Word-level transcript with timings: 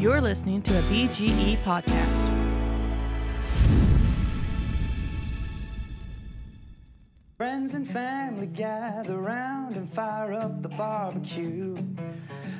You're 0.00 0.22
listening 0.22 0.62
to 0.62 0.78
a 0.78 0.82
BGE 0.84 1.58
podcast. 1.58 2.26
Friends 7.36 7.74
and 7.74 7.86
family 7.86 8.46
gather 8.46 9.18
round 9.18 9.76
and 9.76 9.86
fire 9.86 10.32
up 10.32 10.62
the 10.62 10.70
barbecue. 10.70 11.76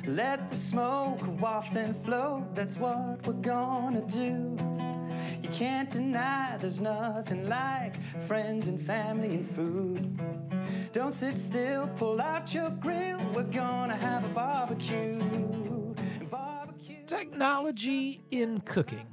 Let 0.05 0.51
the 0.51 0.55
smoke 0.55 1.19
waft 1.41 1.75
and 1.77 1.97
float, 2.05 2.53
that's 2.53 2.77
what 2.77 3.25
we're 3.25 3.33
gonna 3.41 4.01
do. 4.01 4.55
You 5.41 5.49
can't 5.49 5.89
deny 5.89 6.57
there's 6.59 6.79
nothing 6.79 7.49
like 7.49 7.95
friends 8.27 8.67
and 8.67 8.79
family 8.79 9.29
and 9.29 9.47
food. 9.49 10.21
Don't 10.93 11.11
sit 11.11 11.39
still, 11.39 11.87
pull 11.97 12.21
out 12.21 12.53
your 12.53 12.69
grill, 12.69 13.19
we're 13.33 13.51
gonna 13.61 13.95
have 13.95 14.23
a 14.25 14.29
barbecue. 14.29 15.17
Technology 17.11 18.21
in 18.31 18.61
cooking. 18.61 19.05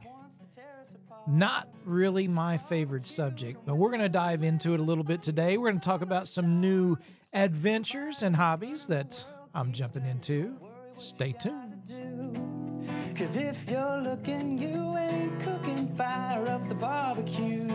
Not 1.27 1.69
really 1.85 2.29
my 2.29 2.57
favorite 2.57 3.09
subject, 3.09 3.67
but 3.67 3.75
we're 3.75 3.89
going 3.89 4.03
to 4.03 4.09
dive 4.09 4.45
into 4.45 4.73
it 4.73 4.79
a 4.79 4.85
little 4.85 5.03
bit 5.03 5.21
today. 5.21 5.59
We're 5.59 5.71
going 5.71 5.81
to 5.81 5.89
talk 5.89 6.03
about 6.03 6.29
some 6.29 6.61
new 6.61 6.97
adventures 7.33 8.23
and 8.23 8.37
hobbies 8.37 8.87
that 8.87 9.27
I'm 9.53 9.73
jumping 9.73 10.07
into. 10.07 10.57
Stay 10.97 11.33
tuned. 11.33 11.75
Cause 13.17 13.37
if 13.37 13.69
you're 13.69 14.01
looking, 14.01 14.57
you 14.59 14.97
ain't 14.97 15.41
cooking. 15.41 15.89
Fire 15.97 16.49
up 16.49 16.69
the 16.69 16.77
barbecue. 16.77 17.67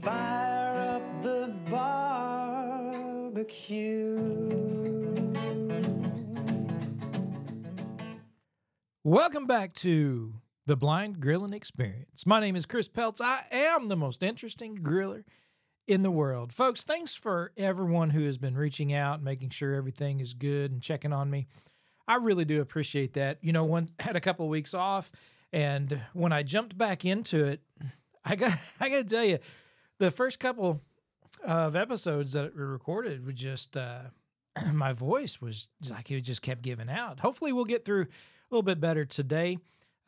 Fire 0.00 0.96
up 0.96 1.22
the 1.22 1.54
barbecue. 1.70 3.40
Welcome 9.02 9.46
back 9.46 9.72
to 9.76 10.34
the 10.66 10.76
Blind 10.76 11.20
Grilling 11.20 11.54
Experience. 11.54 12.26
My 12.26 12.38
name 12.38 12.54
is 12.54 12.66
Chris 12.66 12.86
Peltz. 12.86 13.22
I 13.22 13.44
am 13.50 13.88
the 13.88 13.96
most 13.96 14.22
interesting 14.22 14.76
griller 14.76 15.24
in 15.88 16.02
the 16.02 16.10
world. 16.10 16.52
Folks, 16.52 16.84
thanks 16.84 17.14
for 17.14 17.50
everyone 17.56 18.10
who 18.10 18.26
has 18.26 18.36
been 18.36 18.58
reaching 18.58 18.92
out, 18.92 19.22
making 19.22 19.50
sure 19.50 19.72
everything 19.72 20.20
is 20.20 20.34
good 20.34 20.70
and 20.70 20.82
checking 20.82 21.14
on 21.14 21.30
me. 21.30 21.46
I 22.06 22.16
really 22.16 22.44
do 22.44 22.60
appreciate 22.60 23.14
that. 23.14 23.38
You 23.40 23.54
know, 23.54 23.64
one 23.64 23.88
had 24.00 24.16
a 24.16 24.20
couple 24.20 24.44
of 24.44 24.50
weeks 24.50 24.74
off 24.74 25.10
and 25.50 26.02
when 26.12 26.34
I 26.34 26.42
jumped 26.42 26.76
back 26.76 27.02
into 27.06 27.46
it, 27.46 27.62
I 28.22 28.36
got 28.36 28.58
I 28.80 28.90
got 28.90 28.98
to 28.98 29.04
tell 29.04 29.24
you, 29.24 29.38
the 29.98 30.10
first 30.10 30.40
couple 30.40 30.82
of 31.42 31.74
episodes 31.74 32.34
that 32.34 32.54
we 32.54 32.62
recorded 32.62 33.24
was 33.24 33.36
just 33.36 33.78
uh, 33.78 34.00
my 34.74 34.92
voice 34.92 35.40
was 35.40 35.68
like 35.88 36.10
it 36.10 36.20
just 36.20 36.42
kept 36.42 36.60
giving 36.60 36.90
out. 36.90 37.20
Hopefully, 37.20 37.50
we'll 37.54 37.64
get 37.64 37.86
through 37.86 38.06
little 38.50 38.62
bit 38.62 38.80
better 38.80 39.04
today. 39.04 39.58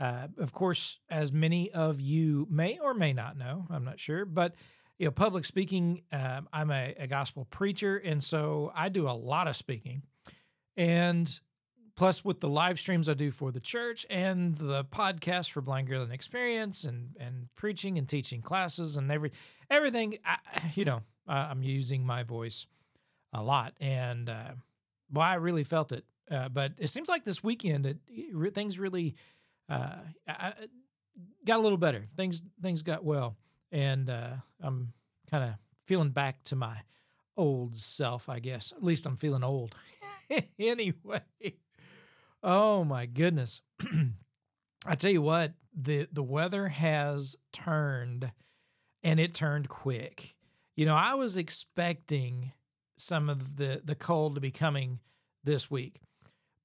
Uh, 0.01 0.29
of 0.39 0.53
course, 0.53 0.99
as 1.09 1.33
many 1.33 1.71
of 1.71 2.01
you 2.01 2.47
may 2.51 2.79
or 2.83 2.93
may 2.95 3.13
not 3.13 3.37
know, 3.37 3.67
I'm 3.71 3.85
not 3.85 4.01
sure, 4.01 4.25
but 4.25 4.55
you 4.99 5.07
know, 5.07 5.11
public 5.11 5.45
speaking. 5.45 6.03
Um, 6.13 6.49
I'm 6.53 6.71
a, 6.71 6.95
a 6.99 7.07
gospel 7.07 7.45
preacher, 7.51 7.97
and 7.97 8.23
so 8.23 8.73
I 8.75 8.89
do 8.89 9.09
a 9.09 9.13
lot 9.13 9.49
of 9.49 9.57
speaking, 9.57 10.03
and 10.77 11.41
plus 11.97 12.25
with 12.25 12.41
the 12.41 12.49
live 12.49 12.79
streams 12.79 13.09
I 13.09 13.15
do 13.15 13.31
for 13.31 13.53
the 13.53 13.61
church 13.61 14.07
and 14.09 14.57
the 14.57 14.85
podcast 14.85 15.51
for 15.51 15.61
Blind 15.61 15.89
Grilling 15.89 16.13
Experience 16.13 16.85
and 16.85 17.17
and 17.19 17.49
preaching 17.57 17.99
and 17.99 18.09
teaching 18.09 18.43
classes 18.43 18.97
and 18.97 19.11
every 19.11 19.33
everything. 19.71 20.19
I, 20.25 20.39
you 20.75 20.85
know, 20.85 21.03
I'm 21.27 21.63
using 21.63 22.05
my 22.05 22.23
voice 22.23 22.67
a 23.33 23.43
lot, 23.43 23.75
and 23.81 24.29
uh, 24.29 24.53
well, 25.13 25.27
I 25.27 25.35
really 25.35 25.65
felt 25.65 25.93
it. 25.93 26.05
Uh, 26.31 26.49
but 26.49 26.73
it 26.79 26.89
seems 26.89 27.09
like 27.09 27.25
this 27.25 27.43
weekend, 27.43 27.87
it, 27.87 27.99
it 28.09 28.55
things 28.55 28.79
really 28.79 29.17
uh, 29.69 29.97
I, 30.29 30.53
got 31.45 31.59
a 31.59 31.63
little 31.63 31.79
better. 31.79 32.07
Things 32.17 32.43
things 32.61 32.83
got 32.83 33.05
well, 33.05 33.37
and 33.71 34.09
uh, 34.09 34.35
I'm 34.61 34.93
kind 35.31 35.45
of 35.45 35.55
feeling 35.87 36.11
back 36.11 36.43
to 36.45 36.57
my 36.57 36.77
old 37.37 37.77
self. 37.77 38.29
I 38.29 38.39
guess 38.39 38.73
at 38.73 38.83
least 38.83 39.07
I'm 39.07 39.17
feeling 39.17 39.45
old. 39.45 39.75
anyway, 40.59 41.23
oh 42.43 42.85
my 42.85 43.07
goodness! 43.07 43.63
I 44.87 44.95
tell 44.95 45.11
you 45.11 45.23
what, 45.23 45.55
the 45.75 46.09
the 46.13 46.23
weather 46.23 46.69
has 46.69 47.37
turned, 47.53 48.33
and 49.03 49.21
it 49.21 49.35
turned 49.35 49.69
quick. 49.69 50.35
You 50.77 50.87
know, 50.87 50.97
I 50.97 51.15
was 51.15 51.37
expecting 51.37 52.53
some 52.97 53.29
of 53.29 53.57
the 53.57 53.81
the 53.85 53.95
cold 53.95 54.35
to 54.35 54.41
be 54.41 54.51
coming 54.51 55.01
this 55.45 55.71
week, 55.71 56.01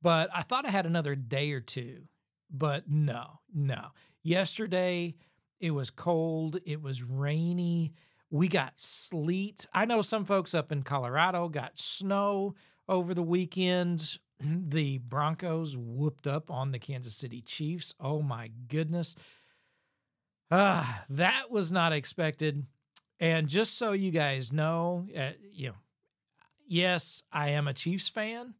but 0.02 0.30
I 0.34 0.42
thought 0.42 0.66
I 0.66 0.70
had 0.70 0.86
another 0.86 1.16
day 1.16 1.52
or 1.52 1.60
two 1.60 2.08
but 2.50 2.90
no, 2.90 3.40
no. 3.54 3.90
Yesterday, 4.24 5.16
it 5.60 5.72
was 5.72 5.90
cold, 5.90 6.60
it 6.66 6.82
was 6.82 7.04
rainy. 7.04 7.94
We 8.30 8.48
got 8.48 8.80
sleet. 8.80 9.66
I 9.74 9.86
know 9.86 10.02
some 10.02 10.26
folks 10.26 10.54
up 10.54 10.72
in 10.72 10.84
Colorado 10.84 11.48
got 11.48 11.80
snow 11.80 12.56
over 12.88 13.14
the 13.14 13.24
weekend. 13.24 14.18
The 14.40 15.00
Broncos 15.00 15.76
whooped 15.76 16.28
up 16.28 16.52
on 16.52 16.72
the 16.72 16.78
Kansas 16.78 17.16
City 17.16 17.42
Chiefs. 17.42 17.96
Oh 18.00 18.22
my 18.22 18.52
goodness. 18.68 19.16
Ah, 20.52 21.06
that 21.10 21.50
was 21.50 21.72
not 21.72 21.92
expected. 21.92 22.68
And 23.20 23.48
just 23.48 23.80
so 23.80 23.94
you 23.94 24.12
guys 24.12 24.54
know, 24.54 25.08
uh, 25.18 25.32
you 25.52 25.70
know, 25.70 25.76
yes, 26.68 27.24
I 27.32 27.50
am 27.50 27.68
a 27.68 27.74
Chiefs 27.74 28.10
fan. 28.10 28.54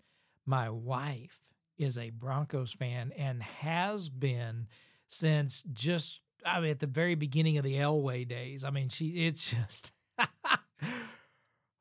My 0.48 0.70
wife 0.70 1.42
is 1.78 1.98
a 1.98 2.10
Broncos 2.10 2.72
fan 2.72 3.12
and 3.18 3.44
has 3.44 4.08
been 4.08 4.68
since 5.10 5.62
just 5.74 6.22
I 6.46 6.62
mean 6.62 6.72
at 6.72 6.80
the 6.80 6.88
very 6.88 7.16
beginning 7.16 7.58
of 7.58 7.66
the 7.66 7.76
Elway 7.76 8.26
days. 8.26 8.64
I 8.64 8.70
mean, 8.70 8.88
she 8.88 9.28
it's 9.28 9.52
just 9.52 9.92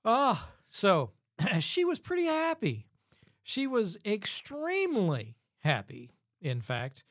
oh, 0.05 0.49
so 0.69 1.13
she 1.61 1.85
was 1.85 2.01
pretty 2.01 2.25
happy. 2.25 2.87
She 3.45 3.69
was 3.69 3.97
extremely 4.05 5.37
happy, 5.61 6.11
in 6.41 6.61
fact, 6.61 7.05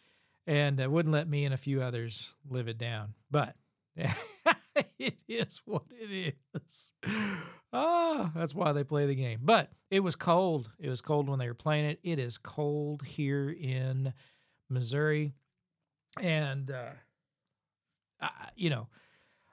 and 0.45 0.81
uh, 0.81 0.89
wouldn't 0.89 1.13
let 1.13 1.29
me 1.29 1.45
and 1.45 1.53
a 1.53 1.57
few 1.57 1.81
others 1.81 2.33
live 2.49 2.67
it 2.67 2.77
down. 2.77 3.13
But 3.31 3.55
it 4.99 5.15
is 5.27 5.61
what 5.65 5.83
it 5.91 6.35
is. 6.53 6.93
Ah, 7.71 8.31
that's 8.35 8.55
why 8.55 8.71
they 8.71 8.83
play 8.83 9.05
the 9.05 9.15
game. 9.15 9.39
But 9.41 9.71
it 9.91 10.01
was 10.01 10.15
cold. 10.15 10.71
It 10.79 10.89
was 10.89 11.01
cold 11.01 11.29
when 11.29 11.39
they 11.39 11.47
were 11.47 11.53
playing 11.53 11.85
it. 11.85 11.99
It 12.03 12.19
is 12.19 12.37
cold 12.37 13.03
here 13.03 13.49
in 13.49 14.13
Missouri. 14.69 15.33
And, 16.21 16.71
uh, 16.71 16.91
I, 18.21 18.29
you 18.55 18.69
know, 18.69 18.87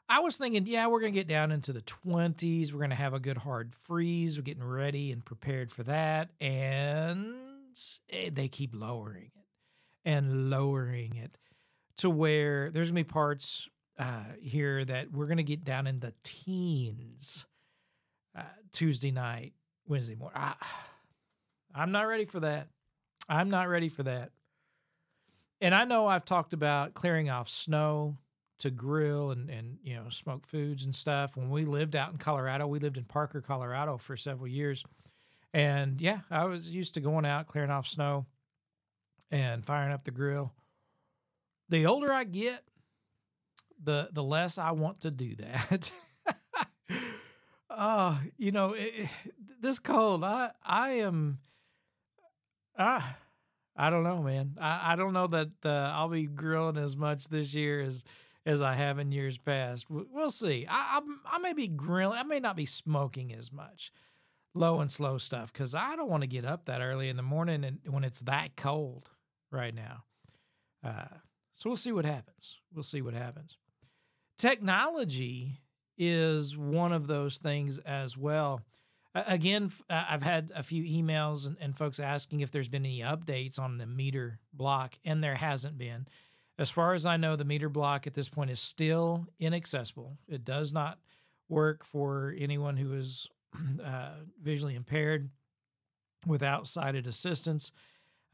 I 0.08 0.20
was 0.20 0.36
thinking, 0.36 0.66
yeah, 0.66 0.86
we're 0.88 1.00
to 1.12 1.18
get 1.18 1.26
down 1.26 1.52
into 1.52 1.72
the 1.72 1.80
20s. 1.80 2.72
We're 2.72 2.80
to 2.90 2.96
have 2.96 3.14
a 3.14 3.20
good 3.20 3.38
hard 3.38 3.74
freeze. 3.74 4.36
We're 4.36 4.42
getting 4.42 4.62
ready 4.62 5.10
and 5.10 5.24
prepared 5.24 5.72
for 5.72 5.82
that. 5.84 6.30
And 6.40 7.34
eh, 8.10 8.30
they 8.32 8.48
keep 8.48 8.74
lowering 8.74 9.30
it 9.34 9.46
and 10.04 10.50
lowering 10.50 11.16
it 11.16 11.38
to 11.98 12.10
where 12.10 12.70
there's 12.70 12.88
to 12.88 12.94
be 12.94 13.04
parts 13.04 13.68
uh, 13.98 14.24
here 14.40 14.84
that 14.84 15.12
we're 15.12 15.26
going 15.26 15.36
to 15.36 15.42
get 15.42 15.64
down 15.64 15.86
in 15.86 16.00
the 16.00 16.14
teens 16.22 17.46
uh, 18.36 18.42
Tuesday 18.72 19.10
night, 19.10 19.52
Wednesday 19.86 20.14
morning. 20.14 20.38
I, 20.38 20.54
I'm 21.74 21.92
not 21.92 22.02
ready 22.02 22.24
for 22.24 22.40
that. 22.40 22.68
I'm 23.28 23.50
not 23.50 23.68
ready 23.68 23.88
for 23.88 24.02
that. 24.02 24.30
And 25.60 25.74
I 25.74 25.84
know 25.84 26.06
I've 26.06 26.24
talked 26.24 26.52
about 26.52 26.92
clearing 26.92 27.30
off 27.30 27.48
snow 27.48 28.18
to 28.58 28.70
grill 28.70 29.30
and, 29.30 29.48
and 29.48 29.78
you 29.82 29.94
know 29.94 30.08
smoke 30.08 30.46
foods 30.46 30.84
and 30.84 30.94
stuff. 30.94 31.36
When 31.36 31.50
we 31.50 31.64
lived 31.64 31.96
out 31.96 32.12
in 32.12 32.18
Colorado, 32.18 32.66
we 32.66 32.78
lived 32.78 32.98
in 32.98 33.04
Parker, 33.04 33.40
Colorado 33.40 33.96
for 33.96 34.16
several 34.16 34.48
years. 34.48 34.84
And 35.54 36.00
yeah, 36.00 36.20
I 36.30 36.44
was 36.44 36.70
used 36.70 36.94
to 36.94 37.00
going 37.00 37.26
out, 37.26 37.46
clearing 37.46 37.70
off 37.70 37.86
snow 37.86 38.26
and 39.30 39.64
firing 39.64 39.92
up 39.92 40.04
the 40.04 40.10
grill. 40.10 40.52
The 41.68 41.86
older 41.86 42.12
I 42.12 42.24
get, 42.24 42.62
the 43.82 44.08
the 44.12 44.22
less 44.22 44.58
I 44.58 44.72
want 44.72 45.00
to 45.00 45.10
do 45.10 45.36
that. 45.36 45.90
oh, 47.70 48.20
you 48.36 48.52
know, 48.52 48.74
it, 48.76 49.08
this 49.60 49.78
cold, 49.78 50.24
I 50.24 50.50
I 50.64 50.90
am 50.90 51.38
ah 52.78 53.16
I 53.76 53.90
don't 53.90 54.04
know, 54.04 54.22
man. 54.22 54.56
I, 54.60 54.92
I 54.92 54.96
don't 54.96 55.12
know 55.12 55.26
that 55.28 55.50
uh, 55.64 55.92
I'll 55.94 56.08
be 56.08 56.26
grilling 56.26 56.76
as 56.76 56.96
much 56.96 57.28
this 57.28 57.54
year 57.54 57.80
as 57.80 58.04
as 58.44 58.60
I 58.60 58.74
have 58.74 58.98
in 58.98 59.12
years 59.12 59.38
past. 59.38 59.86
We'll 59.88 60.30
see. 60.30 60.66
I, 60.68 61.00
I, 61.00 61.36
I 61.36 61.38
may 61.38 61.52
be 61.52 61.68
grilling. 61.68 62.18
I 62.18 62.24
may 62.24 62.40
not 62.40 62.56
be 62.56 62.66
smoking 62.66 63.32
as 63.32 63.52
much, 63.52 63.92
low 64.52 64.80
and 64.80 64.90
slow 64.90 65.16
stuff, 65.18 65.52
because 65.52 65.76
I 65.76 65.94
don't 65.94 66.10
want 66.10 66.22
to 66.22 66.26
get 66.26 66.44
up 66.44 66.64
that 66.64 66.80
early 66.80 67.08
in 67.08 67.16
the 67.16 67.22
morning 67.22 67.62
and 67.62 67.78
when 67.86 68.02
it's 68.02 68.20
that 68.22 68.56
cold 68.56 69.10
right 69.52 69.72
now. 69.72 70.02
Uh, 70.84 71.18
so 71.52 71.70
we'll 71.70 71.76
see 71.76 71.92
what 71.92 72.04
happens. 72.04 72.58
We'll 72.74 72.82
see 72.82 73.00
what 73.00 73.14
happens 73.14 73.58
technology 74.42 75.60
is 75.96 76.56
one 76.56 76.92
of 76.92 77.06
those 77.06 77.38
things 77.38 77.78
as 77.78 78.18
well. 78.18 78.60
Again, 79.14 79.70
I've 79.88 80.24
had 80.24 80.50
a 80.56 80.64
few 80.64 80.82
emails 80.82 81.46
and, 81.46 81.56
and 81.60 81.76
folks 81.76 82.00
asking 82.00 82.40
if 82.40 82.50
there's 82.50 82.68
been 82.68 82.84
any 82.84 83.00
updates 83.00 83.60
on 83.60 83.78
the 83.78 83.86
Meater 83.86 84.40
Block, 84.52 84.98
and 85.04 85.22
there 85.22 85.36
hasn't 85.36 85.78
been. 85.78 86.08
As 86.58 86.70
far 86.70 86.94
as 86.94 87.06
I 87.06 87.16
know, 87.18 87.36
the 87.36 87.44
Meater 87.44 87.68
Block 87.68 88.08
at 88.08 88.14
this 88.14 88.28
point 88.28 88.50
is 88.50 88.58
still 88.58 89.28
inaccessible. 89.38 90.18
It 90.28 90.44
does 90.44 90.72
not 90.72 90.98
work 91.48 91.84
for 91.84 92.34
anyone 92.36 92.76
who 92.76 92.94
is 92.94 93.28
uh, 93.84 94.14
visually 94.42 94.74
impaired 94.74 95.30
without 96.26 96.66
sighted 96.66 97.06
assistance. 97.06 97.70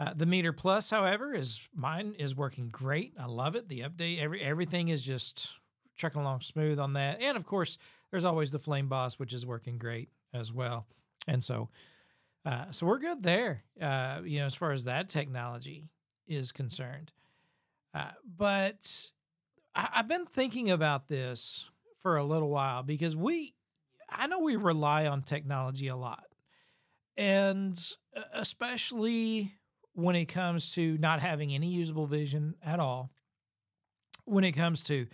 Uh, 0.01 0.15
the 0.17 0.27
Meater 0.27 0.55
Plus, 0.55 0.89
however, 0.89 1.35
is 1.35 1.69
mine 1.75 2.15
is 2.19 2.35
working 2.35 2.71
great. 2.71 3.13
I 3.21 3.27
love 3.27 3.57
it. 3.57 3.69
The 3.69 3.81
update, 3.81 4.23
every 4.23 4.41
everything 4.41 4.89
is 4.89 5.03
just 5.03 5.58
trucking 5.99 6.21
along 6.21 6.41
smooth 6.41 6.79
on 6.79 6.95
that. 6.95 7.21
And 7.21 7.37
of 7.37 7.45
course, 7.45 7.77
there's 8.11 8.25
always 8.25 8.51
the 8.51 8.59
Flame 8.59 8.89
Boss, 8.89 9.19
which 9.19 9.35
is 9.35 9.45
working 9.45 9.77
great 9.77 10.09
as 10.33 10.53
well. 10.53 10.87
And 11.27 11.45
so, 11.45 11.69
uh, 12.47 12.67
so 12.71 12.87
we're 12.87 12.99
good 12.99 13.23
there. 13.23 13.65
Uh, 13.81 14.21
you 14.25 14.39
know, 14.39 14.47
as 14.47 14.55
far 14.55 14.73
as 14.73 14.85
that 14.85 15.09
technology 15.09 15.91
is 16.27 16.53
concerned. 16.53 17.13
Uh, 17.95 18.13
but 18.25 19.11
I, 19.75 19.89
I've 19.97 20.09
been 20.09 20.27
thinking 20.27 20.71
about 20.71 21.09
this 21.09 21.67
for 22.01 22.17
a 22.17 22.25
little 22.25 22.49
while 22.49 22.83
because 22.83 23.17
we, 23.17 23.55
I 24.09 24.27
know 24.27 24.41
we 24.41 24.57
rely 24.57 25.07
on 25.07 25.23
technology 25.23 25.89
a 25.89 25.97
lot, 25.97 26.25
and 27.17 27.79
uh, 28.17 28.23
especially 28.33 29.53
when 29.95 30.15
it 30.15 30.27
comes 30.27 30.71
to 30.73 30.97
not 30.99 31.21
having 31.21 31.53
any 31.53 31.69
usable 31.69 32.07
vision 32.07 32.55
at 32.65 32.79
all, 32.79 33.11
when 34.25 34.45
it 34.45 34.53
comes 34.53 34.83
to 34.85 35.07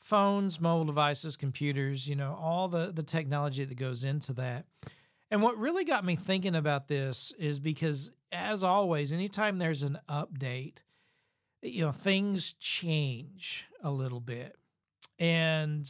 phones, 0.00 0.60
mobile 0.60 0.84
devices, 0.84 1.36
computers, 1.36 2.08
you 2.08 2.16
know, 2.16 2.36
all 2.40 2.68
the, 2.68 2.92
the 2.92 3.02
technology 3.02 3.64
that 3.64 3.74
goes 3.76 4.04
into 4.04 4.32
that. 4.34 4.66
And 5.30 5.42
what 5.42 5.58
really 5.58 5.84
got 5.84 6.04
me 6.04 6.16
thinking 6.16 6.54
about 6.54 6.88
this 6.88 7.32
is 7.38 7.58
because, 7.58 8.10
as 8.32 8.62
always, 8.62 9.12
anytime 9.12 9.58
there's 9.58 9.82
an 9.82 9.98
update, 10.08 10.78
you 11.62 11.84
know, 11.84 11.92
things 11.92 12.54
change 12.54 13.66
a 13.82 13.90
little 13.90 14.20
bit. 14.20 14.56
And, 15.18 15.88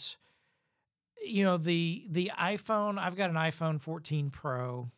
you 1.22 1.44
know, 1.44 1.56
the 1.56 2.06
the 2.10 2.32
iPhone, 2.38 2.98
I've 2.98 3.16
got 3.16 3.30
an 3.30 3.36
iPhone 3.36 3.80
14 3.80 4.30
Pro, 4.30 4.90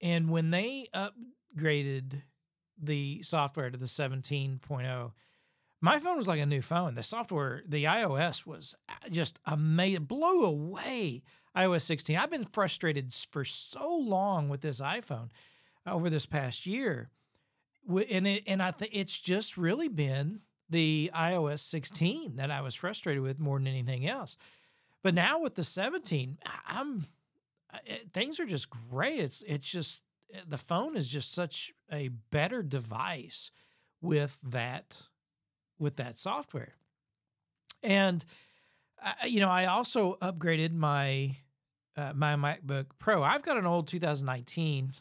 and 0.00 0.30
when 0.30 0.50
they 0.50 0.88
upgraded 0.94 2.22
the 2.82 3.22
software 3.22 3.70
to 3.70 3.78
the 3.78 3.84
17.0, 3.84 5.12
my 5.82 5.98
phone 5.98 6.16
was 6.16 6.28
like 6.28 6.40
a 6.40 6.46
new 6.46 6.62
phone. 6.62 6.94
The 6.94 7.02
software, 7.02 7.62
the 7.66 7.84
iOS 7.84 8.46
was 8.46 8.76
uh, 8.88 9.08
just 9.10 9.40
amazing, 9.44 10.04
blew 10.04 10.44
away 10.44 11.22
iOS 11.56 11.82
16. 11.82 12.16
I've 12.16 12.30
been 12.30 12.44
frustrated 12.44 13.12
for 13.30 13.44
so 13.44 13.92
long 13.92 14.48
with 14.48 14.60
this 14.60 14.80
iPhone 14.80 15.30
over 15.84 16.08
this 16.08 16.24
past 16.24 16.66
year, 16.66 17.10
and 17.88 18.26
it, 18.28 18.44
and 18.46 18.62
I 18.62 18.70
think 18.70 18.92
it's 18.94 19.20
just 19.20 19.58
really 19.58 19.88
been 19.88 20.42
the 20.70 21.10
iOS 21.14 21.58
16 21.58 22.36
that 22.36 22.52
I 22.52 22.60
was 22.60 22.76
frustrated 22.76 23.22
with 23.22 23.40
more 23.40 23.58
than 23.58 23.66
anything 23.66 24.06
else. 24.06 24.36
But 25.02 25.14
now 25.14 25.40
with 25.40 25.56
the 25.56 25.64
17, 25.64 26.38
I'm 26.68 27.06
it, 27.84 28.12
things 28.12 28.38
are 28.38 28.46
just 28.46 28.70
great. 28.70 29.18
It's 29.18 29.42
it's 29.42 29.68
just 29.68 30.04
the 30.46 30.56
phone 30.56 30.96
is 30.96 31.08
just 31.08 31.32
such 31.32 31.72
a 31.90 32.08
better 32.08 32.62
device 32.62 33.50
with 34.00 34.38
that 34.44 35.08
with 35.82 35.96
that 35.96 36.16
software. 36.16 36.76
And 37.82 38.24
uh, 39.04 39.26
you 39.26 39.40
know, 39.40 39.50
I 39.50 39.66
also 39.66 40.16
upgraded 40.22 40.72
my 40.72 41.36
uh, 41.96 42.12
my 42.14 42.36
MacBook 42.36 42.86
Pro. 42.98 43.22
I've 43.22 43.42
got 43.42 43.56
an 43.56 43.66
old 43.66 43.88
2019. 43.88 44.92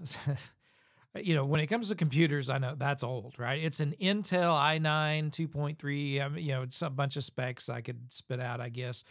you 1.22 1.36
know, 1.36 1.46
when 1.46 1.62
it 1.62 1.68
comes 1.68 1.90
to 1.90 1.96
computers, 1.96 2.50
I 2.50 2.58
know 2.58 2.76
that's 2.76 3.04
old, 3.04 3.36
right? 3.38 3.64
It's 3.64 3.80
an 3.80 3.94
Intel 4.02 4.52
i9 4.52 5.32
2.3. 5.32 6.26
Um, 6.26 6.38
you 6.38 6.54
know, 6.54 6.64
it's 6.64 6.82
a 6.82 6.90
bunch 6.90 7.16
of 7.16 7.24
specs 7.24 7.70
I 7.70 7.82
could 7.82 8.00
spit 8.10 8.40
out, 8.40 8.60
I 8.60 8.70
guess, 8.70 9.04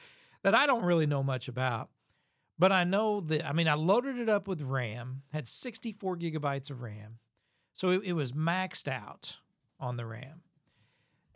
that 0.42 0.54
I 0.54 0.66
don't 0.66 0.84
really 0.84 1.06
know 1.06 1.22
much 1.22 1.48
about. 1.48 1.88
But 2.58 2.72
I 2.72 2.84
know 2.84 3.22
that, 3.22 3.46
I 3.46 3.54
mean, 3.54 3.68
I 3.68 3.74
loaded 3.74 4.18
it 4.18 4.28
up 4.28 4.46
with 4.46 4.60
RAM, 4.60 5.22
had 5.32 5.48
64 5.48 6.16
gigabytes 6.16 6.70
of 6.70 6.82
RAM. 6.82 7.18
So 7.72 7.90
it, 7.90 8.02
it 8.04 8.12
was 8.12 8.32
maxed 8.32 8.88
out 8.88 9.38
on 9.78 9.96
the 9.96 10.04
RAM. 10.04 10.42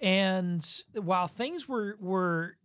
And 0.01 0.65
while 0.95 1.29
things 1.29 1.69
were, 1.69 1.97
were 2.01 2.57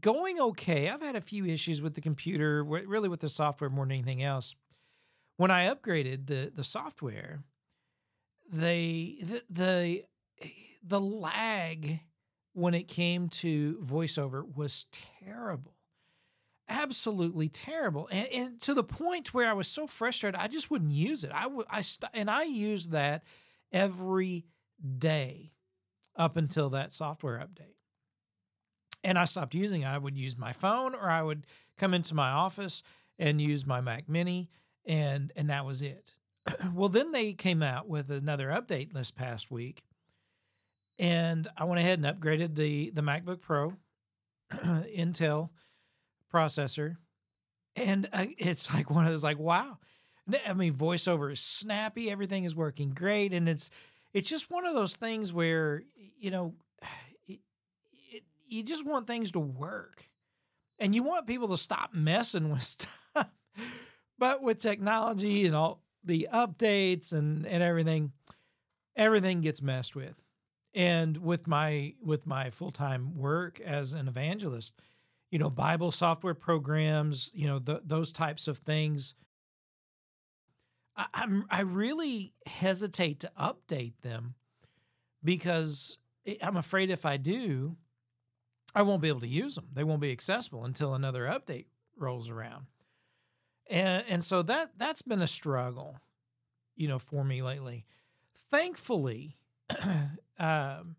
going 0.00 0.40
okay, 0.40 0.88
I've 0.88 1.02
had 1.02 1.16
a 1.16 1.20
few 1.20 1.44
issues 1.44 1.82
with 1.82 1.94
the 1.94 2.00
computer, 2.00 2.62
really 2.64 3.08
with 3.08 3.20
the 3.20 3.28
software 3.28 3.70
more 3.70 3.84
than 3.84 3.92
anything 3.92 4.22
else. 4.22 4.54
When 5.36 5.50
I 5.50 5.72
upgraded 5.72 6.26
the, 6.26 6.52
the 6.54 6.64
software, 6.64 7.40
they, 8.50 9.18
the, 9.22 9.42
the, 9.50 10.04
the 10.82 11.00
lag 11.00 12.00
when 12.52 12.74
it 12.74 12.88
came 12.88 13.28
to 13.28 13.78
voiceover 13.84 14.42
was 14.56 14.86
terrible. 15.24 15.74
Absolutely 16.68 17.48
terrible. 17.48 18.08
And, 18.10 18.28
and, 18.28 18.60
to 18.62 18.74
the 18.74 18.84
point 18.84 19.32
where 19.32 19.48
i 19.48 19.52
was 19.54 19.68
so 19.68 19.86
frustrated 19.86 20.38
i 20.38 20.48
just 20.48 20.70
wouldn't 20.70 20.90
use 20.90 21.24
it. 21.24 21.30
I 21.32 21.46
would 21.46 21.66
i 21.70 21.80
st- 21.80 22.10
and 22.12 22.30
i 22.30 22.42
used 22.42 22.90
that 22.90 23.24
every 23.72 24.44
day 24.98 25.52
up 26.18 26.36
until 26.36 26.68
that 26.70 26.92
software 26.92 27.38
update 27.38 27.76
and 29.02 29.18
i 29.18 29.24
stopped 29.24 29.54
using 29.54 29.82
it 29.82 29.86
i 29.86 29.96
would 29.96 30.16
use 30.16 30.36
my 30.36 30.52
phone 30.52 30.94
or 30.94 31.08
i 31.08 31.22
would 31.22 31.46
come 31.78 31.94
into 31.94 32.14
my 32.14 32.30
office 32.30 32.82
and 33.18 33.40
use 33.40 33.66
my 33.66 33.80
mac 33.80 34.08
mini 34.08 34.50
and 34.84 35.32
and 35.36 35.48
that 35.48 35.64
was 35.64 35.80
it 35.80 36.12
well 36.74 36.88
then 36.88 37.12
they 37.12 37.32
came 37.32 37.62
out 37.62 37.88
with 37.88 38.10
another 38.10 38.48
update 38.48 38.92
this 38.92 39.10
past 39.10 39.50
week 39.50 39.82
and 40.98 41.48
i 41.56 41.64
went 41.64 41.80
ahead 41.80 41.98
and 42.02 42.20
upgraded 42.20 42.56
the 42.56 42.90
the 42.90 43.02
macbook 43.02 43.40
pro 43.40 43.72
intel 44.52 45.50
processor, 46.32 46.96
and 47.76 48.08
uh, 48.12 48.26
it's 48.36 48.72
like 48.74 48.90
one 48.90 49.04
of 49.04 49.10
those 49.10 49.24
like 49.24 49.38
wow. 49.38 49.78
I 50.46 50.52
mean, 50.52 50.74
voiceover 50.74 51.32
is 51.32 51.40
snappy. 51.40 52.10
Everything 52.10 52.44
is 52.44 52.54
working 52.54 52.90
great, 52.90 53.32
and 53.32 53.48
it's 53.48 53.70
it's 54.18 54.28
just 54.28 54.50
one 54.50 54.66
of 54.66 54.74
those 54.74 54.96
things 54.96 55.32
where 55.32 55.84
you 56.18 56.32
know 56.32 56.54
it, 57.28 57.38
it, 58.10 58.24
you 58.48 58.64
just 58.64 58.84
want 58.84 59.06
things 59.06 59.30
to 59.32 59.38
work, 59.38 60.08
and 60.80 60.94
you 60.94 61.04
want 61.04 61.28
people 61.28 61.48
to 61.48 61.56
stop 61.56 61.94
messing 61.94 62.50
with 62.52 62.62
stuff. 62.62 63.30
but 64.18 64.42
with 64.42 64.58
technology 64.58 65.46
and 65.46 65.54
all 65.54 65.82
the 66.02 66.28
updates 66.32 67.12
and 67.12 67.46
and 67.46 67.62
everything, 67.62 68.12
everything 68.96 69.40
gets 69.40 69.62
messed 69.62 69.94
with. 69.94 70.16
And 70.74 71.16
with 71.18 71.46
my 71.46 71.94
with 72.02 72.26
my 72.26 72.50
full 72.50 72.72
time 72.72 73.16
work 73.16 73.60
as 73.60 73.92
an 73.92 74.08
evangelist, 74.08 74.80
you 75.30 75.38
know, 75.38 75.48
Bible 75.48 75.92
software 75.92 76.34
programs, 76.34 77.30
you 77.32 77.46
know, 77.46 77.60
the, 77.60 77.82
those 77.84 78.10
types 78.10 78.48
of 78.48 78.58
things. 78.58 79.14
I, 80.98 81.06
I'm 81.14 81.46
I 81.50 81.60
really 81.60 82.34
hesitate 82.46 83.20
to 83.20 83.30
update 83.40 83.94
them 84.02 84.34
because 85.24 85.96
I'm 86.42 86.56
afraid 86.56 86.90
if 86.90 87.06
I 87.06 87.16
do, 87.16 87.76
I 88.74 88.82
won't 88.82 89.00
be 89.00 89.08
able 89.08 89.20
to 89.20 89.28
use 89.28 89.54
them. 89.54 89.68
They 89.72 89.84
won't 89.84 90.00
be 90.00 90.12
accessible 90.12 90.64
until 90.64 90.94
another 90.94 91.24
update 91.24 91.66
rolls 91.96 92.28
around. 92.28 92.66
And 93.70 94.04
and 94.08 94.24
so 94.24 94.42
that 94.42 94.72
that's 94.76 95.02
been 95.02 95.22
a 95.22 95.26
struggle, 95.26 95.98
you 96.76 96.88
know, 96.88 96.98
for 96.98 97.24
me 97.24 97.42
lately. 97.42 97.86
Thankfully, 98.50 99.36
um, 100.38 100.96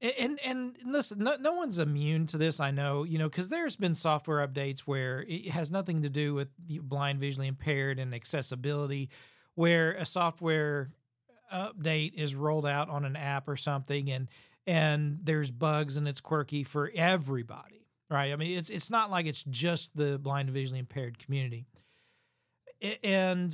and 0.00 0.38
and 0.44 0.76
listen, 0.84 1.18
no, 1.18 1.36
no 1.40 1.54
one's 1.54 1.78
immune 1.78 2.26
to 2.26 2.38
this. 2.38 2.60
I 2.60 2.70
know, 2.70 3.02
you 3.02 3.18
know, 3.18 3.28
because 3.28 3.48
there's 3.48 3.76
been 3.76 3.94
software 3.94 4.46
updates 4.46 4.80
where 4.80 5.24
it 5.26 5.50
has 5.50 5.70
nothing 5.70 6.02
to 6.02 6.08
do 6.08 6.34
with 6.34 6.48
blind, 6.58 7.18
visually 7.18 7.48
impaired, 7.48 7.98
and 7.98 8.14
accessibility, 8.14 9.10
where 9.54 9.92
a 9.92 10.06
software 10.06 10.90
update 11.52 12.14
is 12.14 12.34
rolled 12.34 12.66
out 12.66 12.88
on 12.88 13.04
an 13.04 13.16
app 13.16 13.48
or 13.48 13.56
something, 13.56 14.10
and 14.10 14.28
and 14.66 15.18
there's 15.22 15.50
bugs 15.50 15.96
and 15.96 16.06
it's 16.06 16.20
quirky 16.20 16.62
for 16.62 16.92
everybody, 16.94 17.86
right? 18.08 18.32
I 18.32 18.36
mean, 18.36 18.56
it's 18.56 18.70
it's 18.70 18.90
not 18.90 19.10
like 19.10 19.26
it's 19.26 19.42
just 19.44 19.96
the 19.96 20.18
blind, 20.18 20.50
visually 20.50 20.78
impaired 20.78 21.18
community, 21.18 21.66
and 23.02 23.52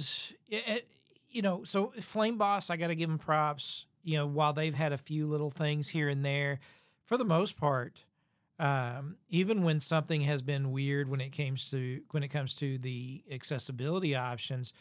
it, 0.48 0.88
you 1.30 1.40
know, 1.40 1.64
so 1.64 1.92
Flame 2.00 2.36
Boss, 2.36 2.68
I 2.68 2.76
got 2.76 2.88
to 2.88 2.94
give 2.94 3.08
him 3.08 3.18
props 3.18 3.86
you 4.04 4.16
know, 4.16 4.26
while 4.26 4.52
they've 4.52 4.74
had 4.74 4.92
a 4.92 4.98
few 4.98 5.26
little 5.26 5.50
things 5.50 5.88
here 5.88 6.08
and 6.08 6.24
there, 6.24 6.60
for 7.04 7.16
the 7.16 7.24
most 7.24 7.56
part, 7.56 8.04
um, 8.58 9.16
even 9.28 9.62
when 9.62 9.80
something 9.80 10.20
has 10.22 10.42
been 10.42 10.70
weird 10.70 11.08
when 11.08 11.20
it 11.20 11.36
comes 11.36 11.70
to 11.70 12.02
when 12.12 12.22
it 12.22 12.28
comes 12.28 12.54
to 12.54 12.78
the 12.78 13.24
accessibility 13.30 14.14
options, 14.14 14.72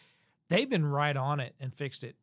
they've 0.50 0.70
been 0.70 0.86
right 0.86 1.18
on 1.18 1.40
it 1.40 1.56
and 1.60 1.74
fixed 1.74 2.04
it. 2.04 2.16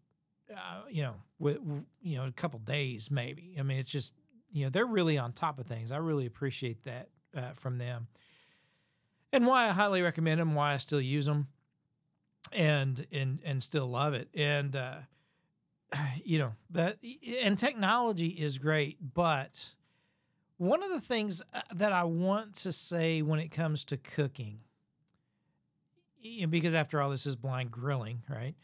Uh, 0.50 0.82
you 0.88 1.02
know, 1.02 1.14
with 1.38 1.58
you 2.02 2.16
know 2.16 2.26
a 2.26 2.32
couple 2.32 2.58
days 2.60 3.10
maybe. 3.10 3.56
I 3.58 3.62
mean, 3.62 3.78
it's 3.78 3.90
just 3.90 4.12
you 4.52 4.64
know 4.64 4.70
they're 4.70 4.86
really 4.86 5.18
on 5.18 5.32
top 5.32 5.58
of 5.58 5.66
things. 5.66 5.90
I 5.90 5.96
really 5.96 6.26
appreciate 6.26 6.84
that 6.84 7.08
uh, 7.36 7.52
from 7.54 7.78
them, 7.78 8.08
and 9.32 9.46
why 9.46 9.68
I 9.68 9.72
highly 9.72 10.02
recommend 10.02 10.40
them. 10.40 10.54
Why 10.54 10.74
I 10.74 10.76
still 10.76 11.00
use 11.00 11.26
them 11.26 11.48
and 12.52 13.06
and 13.12 13.40
and 13.44 13.62
still 13.62 13.86
love 13.86 14.14
it. 14.14 14.28
And 14.34 14.74
uh, 14.74 14.94
you 16.24 16.38
know 16.38 16.52
that 16.70 16.98
and 17.42 17.58
technology 17.58 18.28
is 18.28 18.58
great, 18.58 18.98
but 19.14 19.72
one 20.60 20.82
of 20.82 20.90
the 20.90 21.00
things 21.00 21.42
uh, 21.54 21.60
that 21.74 21.92
I 21.92 22.04
want 22.04 22.54
to 22.56 22.72
say 22.72 23.22
when 23.22 23.40
it 23.40 23.48
comes 23.48 23.84
to 23.86 23.96
cooking, 23.96 24.60
because 26.50 26.74
after 26.74 27.00
all, 27.00 27.08
this 27.08 27.24
is 27.24 27.34
blind 27.34 27.70
grilling, 27.70 28.22
right? 28.28 28.54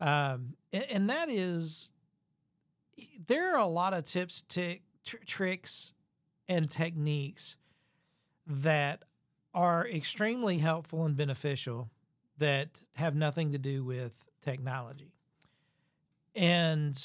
Um, 0.00 0.54
and, 0.72 1.10
that 1.10 1.28
is, 1.28 1.90
there 3.26 3.54
are 3.54 3.60
a 3.60 3.66
lot 3.66 3.92
of 3.92 4.04
tips, 4.04 4.42
t- 4.48 4.80
tr- 5.04 5.18
tricks, 5.26 5.92
and 6.48 6.68
techniques 6.68 7.56
that 8.46 9.04
are 9.54 9.86
extremely 9.86 10.58
helpful 10.58 11.04
and 11.04 11.14
beneficial 11.14 11.90
that 12.38 12.80
have 12.94 13.14
nothing 13.14 13.52
to 13.52 13.58
do 13.58 13.84
with 13.84 14.24
technology. 14.40 15.12
And 16.34 17.00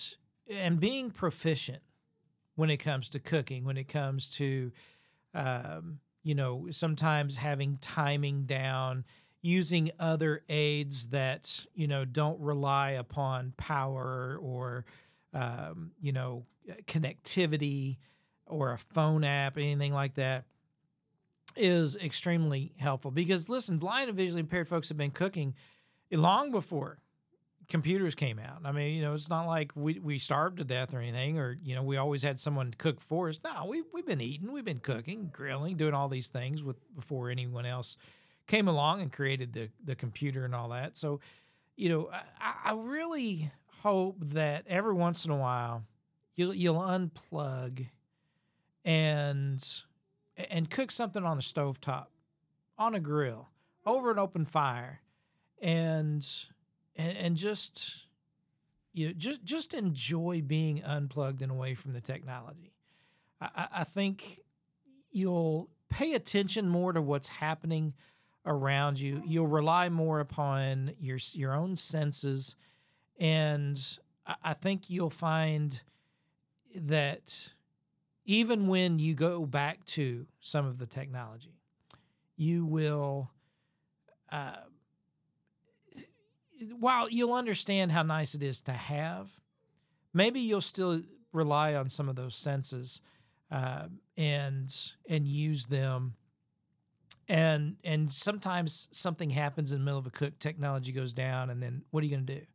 and 0.50 0.80
being 0.80 1.12
proficient 1.12 1.82
when 2.56 2.70
it 2.70 2.78
comes 2.78 3.10
to 3.10 3.20
cooking, 3.20 3.66
when 3.66 3.78
it 3.78 3.88
comes 3.88 4.30
to 4.30 4.72
um, 5.34 6.00
you 6.24 6.36
know, 6.36 6.68
sometimes 6.72 7.38
having 7.38 7.78
timing 7.78 8.44
down, 8.44 9.06
using 9.42 9.92
other 10.00 10.44
aids 10.50 11.08
that, 11.08 11.66
you 11.74 11.88
know, 11.88 12.04
don't 12.04 12.40
rely 12.42 12.92
upon 12.92 13.54
power 13.56 14.38
or 14.42 14.86
um, 15.34 15.92
you 16.02 16.12
know, 16.12 16.46
connectivity 16.86 17.98
or 18.46 18.72
a 18.72 18.78
phone 18.78 19.24
app, 19.24 19.58
anything 19.58 19.94
like 19.94 20.16
that 20.16 20.46
is 21.56 21.96
extremely 21.96 22.74
helpful. 22.78 23.12
Because 23.12 23.50
listen, 23.50 23.78
blind 23.78 24.10
and 24.10 24.18
visually 24.18 24.42
impaired 24.42 24.68
folks 24.68 24.90
have 24.90 24.98
been 24.98 25.12
cooking 25.12 25.56
long 26.12 26.52
before 26.52 27.00
computers 27.70 28.16
came 28.16 28.40
out. 28.40 28.62
I 28.64 28.72
mean, 28.72 28.96
you 28.96 29.02
know, 29.02 29.14
it's 29.14 29.30
not 29.30 29.48
like 29.48 29.72
we, 29.76 30.00
we 30.00 30.18
starved 30.20 30.58
to 30.58 30.64
death 30.64 30.94
or 30.94 31.00
anything, 31.00 31.38
or 31.38 31.58
you 31.64 31.76
know, 31.76 31.84
we 31.84 31.98
always 31.98 32.24
had 32.24 32.40
someone 32.40 32.74
cook 32.78 33.00
for 33.00 33.30
us. 33.30 33.40
No, 33.44 33.66
we 33.68 33.84
we've 33.94 34.06
been 34.06 34.22
eating, 34.22 34.52
we've 34.52 34.66
been 34.66 34.80
cooking, 34.80 35.30
grilling, 35.32 35.78
doing 35.78 35.94
all 35.94 36.08
these 36.10 36.30
things 36.30 36.64
with 36.64 36.78
before 36.96 37.30
anyone 37.30 37.66
else 37.66 37.98
came 38.48 38.68
along 38.68 39.02
and 39.02 39.12
created 39.12 39.54
the 39.54 39.70
the 39.84 39.96
computer 39.96 40.46
and 40.46 40.56
all 40.56 40.70
that. 40.70 40.98
So, 40.98 41.20
you 41.76 41.90
know, 41.90 42.10
I, 42.40 42.72
I 42.72 42.74
really 42.74 43.52
hope 43.82 44.18
that 44.20 44.66
every 44.68 44.94
once 44.94 45.26
in 45.26 45.32
a 45.32 45.38
while 45.38 45.84
you'll 46.36 46.54
you'll 46.54 46.80
unplug 46.82 47.86
and 48.86 49.66
and 50.38 50.70
cook 50.70 50.92
something 50.92 51.24
on 51.24 51.38
a 51.38 51.42
stove 51.42 51.82
top, 51.82 52.12
on 52.78 52.96
a 52.96 53.00
grill, 53.00 53.50
over 53.86 54.12
an 54.12 54.20
open 54.20 54.46
fire, 54.46 55.02
and 55.62 56.26
and, 56.98 57.18
and 57.18 57.38
just 57.38 58.08
you 58.94 59.08
know, 59.08 59.14
just 59.14 59.44
just 59.46 59.74
enjoy 59.74 60.42
being 60.46 60.84
unplugged 60.84 61.42
and 61.42 61.52
away 61.52 61.76
from 61.76 61.92
the 61.92 62.02
technology. 62.02 62.74
I, 63.40 63.68
I 63.72 63.84
think 63.84 64.40
you'll 65.12 65.70
pay 65.90 66.14
attention 66.14 66.68
more 66.68 66.92
to 66.92 67.02
what's 67.02 67.28
happening 67.28 67.94
around 68.46 69.00
you. 69.00 69.22
You'll 69.26 69.48
rely 69.48 69.90
more 69.90 70.20
upon 70.20 70.94
your 71.00 71.20
your 71.34 71.54
own 71.54 71.76
senses, 71.76 72.56
and 73.20 73.80
I, 74.26 74.36
I 74.44 74.54
think 74.54 74.90
you'll 74.90 75.10
find 75.10 75.80
that 76.76 77.50
even 78.26 78.68
when 78.68 79.00
you 79.00 79.14
go 79.14 79.46
back 79.46 79.86
to 79.86 80.26
some 80.42 80.66
of 80.66 80.80
the 80.80 80.86
technology, 80.86 81.56
you 82.36 82.66
will, 82.66 83.32
uh, 84.32 84.58
while 86.80 87.10
you'll 87.10 87.34
understand 87.34 87.92
how 87.92 88.04
nice 88.04 88.36
it 88.36 88.44
is 88.44 88.62
to 88.62 88.74
have, 88.74 89.32
maybe 90.14 90.40
you'll 90.40 90.62
still 90.62 91.02
rely 91.34 91.76
on 91.76 91.90
some 91.90 92.10
of 92.10 92.16
those 92.16 92.36
senses 92.36 93.02
uh, 93.52 93.88
and 94.16 94.74
and 95.08 95.28
use 95.28 95.66
them. 95.68 96.16
And 97.30 97.76
and 97.84 98.12
sometimes 98.12 98.88
something 98.92 99.30
happens 99.30 99.72
in 99.72 99.80
the 99.80 99.86
middle 99.86 100.00
of 100.00 100.08
a 100.08 100.12
cook, 100.12 100.40
technology 100.40 100.92
goes 100.92 101.14
down, 101.14 101.50
and 101.50 101.62
then 101.62 101.84
what 101.92 102.02
are 102.02 102.06
you 102.06 102.16
going 102.16 102.26
to 102.26 102.36
do? 102.36 102.46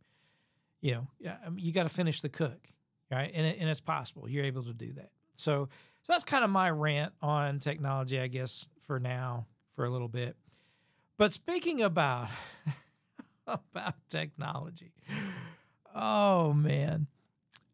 You 0.80 1.06
know, 1.22 1.36
you 1.56 1.72
got 1.72 1.84
to 1.84 1.88
finish 1.88 2.22
the 2.22 2.28
cook, 2.28 2.68
right? 3.10 3.30
And 3.34 3.46
it, 3.46 3.58
and 3.60 3.68
it's 3.68 3.80
possible 3.80 4.28
you're 4.28 4.44
able 4.44 4.64
to 4.64 4.72
do 4.72 4.92
that. 4.94 5.10
So, 5.34 5.68
so 6.02 6.12
that's 6.12 6.24
kind 6.24 6.42
of 6.42 6.50
my 6.50 6.70
rant 6.70 7.12
on 7.20 7.58
technology, 7.58 8.18
I 8.18 8.26
guess, 8.26 8.66
for 8.86 8.98
now, 8.98 9.46
for 9.74 9.84
a 9.84 9.90
little 9.90 10.08
bit. 10.08 10.36
But 11.18 11.32
speaking 11.32 11.82
about 11.82 12.28
about 13.46 13.94
technology, 14.08 14.92
oh 15.94 16.52
man, 16.52 17.06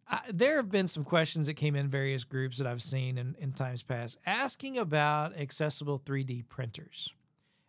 I, 0.08 0.20
there 0.32 0.56
have 0.56 0.70
been 0.70 0.86
some 0.86 1.04
questions 1.04 1.46
that 1.46 1.54
came 1.54 1.76
in 1.76 1.88
various 1.88 2.24
groups 2.24 2.58
that 2.58 2.66
I've 2.66 2.82
seen 2.82 3.18
in, 3.18 3.36
in 3.38 3.52
times 3.52 3.82
past 3.82 4.18
asking 4.26 4.78
about 4.78 5.36
accessible 5.36 5.98
3D 5.98 6.48
printers 6.48 7.12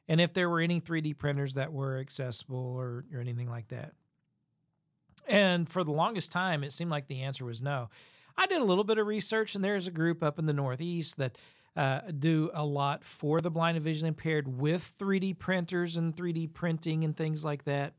and 0.09 0.19
if 0.19 0.33
there 0.33 0.49
were 0.49 0.59
any 0.59 0.81
3D 0.81 1.17
printers 1.17 1.53
that 1.53 1.71
were 1.71 1.99
accessible 1.99 2.75
or, 2.77 3.05
or 3.13 3.21
anything 3.21 3.47
like 3.47 3.67
that. 3.67 3.93
And 5.27 5.69
for 5.69 5.83
the 5.83 5.91
longest 5.91 6.31
time, 6.31 6.63
it 6.63 6.73
seemed 6.73 6.89
like 6.89 7.07
the 7.07 7.21
answer 7.21 7.45
was 7.45 7.61
no. 7.61 7.89
I 8.35 8.47
did 8.47 8.59
a 8.59 8.65
little 8.65 8.83
bit 8.83 8.97
of 8.97 9.05
research, 9.05 9.53
and 9.53 9.63
there's 9.63 9.87
a 9.87 9.91
group 9.91 10.23
up 10.23 10.39
in 10.39 10.47
the 10.47 10.53
Northeast 10.53 11.17
that 11.17 11.37
uh, 11.79 12.01
do 12.11 12.51
a 12.53 12.65
lot 12.65 13.05
for 13.05 13.39
the 13.39 13.49
blind 13.49 13.77
and 13.77 13.83
visually 13.85 14.09
impaired 14.09 14.59
with 14.59 14.93
3D 14.99 15.39
printers 15.39 15.95
and 15.95 16.13
3D 16.13 16.53
printing 16.53 17.05
and 17.05 17.15
things 17.15 17.45
like 17.45 17.63
that. 17.63 17.93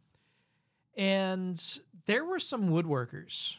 And 0.98 1.58
there 2.04 2.26
were 2.26 2.38
some 2.38 2.68
woodworkers. 2.68 3.56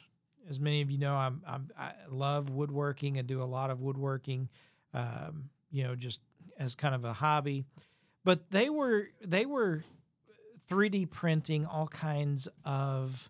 As 0.48 0.60
many 0.60 0.82
of 0.84 0.92
you 0.92 1.00
know, 1.00 1.16
I'm, 1.16 1.42
I'm 1.48 1.72
i 1.76 1.94
love 2.08 2.52
woodworking. 2.52 3.18
I 3.18 3.24
do 3.24 3.42
a 3.42 3.46
lot 3.46 3.72
of 3.72 3.82
woodworking, 3.82 4.50
um, 4.94 5.50
you 5.72 5.86
know, 5.86 5.96
just 5.96 6.20
as 6.56 6.76
kind 6.76 6.94
of 6.94 7.04
a 7.04 7.14
hobby. 7.14 7.66
But 8.24 8.52
they 8.52 8.70
were 8.70 9.08
they 9.26 9.48
were 9.48 9.84
3D 10.70 11.10
printing 11.10 11.66
all 11.66 11.88
kinds 11.88 12.48
of 12.64 13.28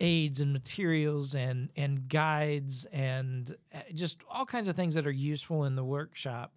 aids 0.00 0.40
and 0.40 0.52
materials 0.52 1.34
and 1.34 1.70
and 1.76 2.08
guides 2.08 2.86
and 2.86 3.54
uh, 3.74 3.78
just 3.94 4.18
all 4.30 4.46
kinds 4.46 4.68
of 4.68 4.76
things 4.76 4.94
that 4.94 5.06
are 5.06 5.12
useful 5.12 5.64
in 5.64 5.76
the 5.76 5.84
workshop. 5.84 6.52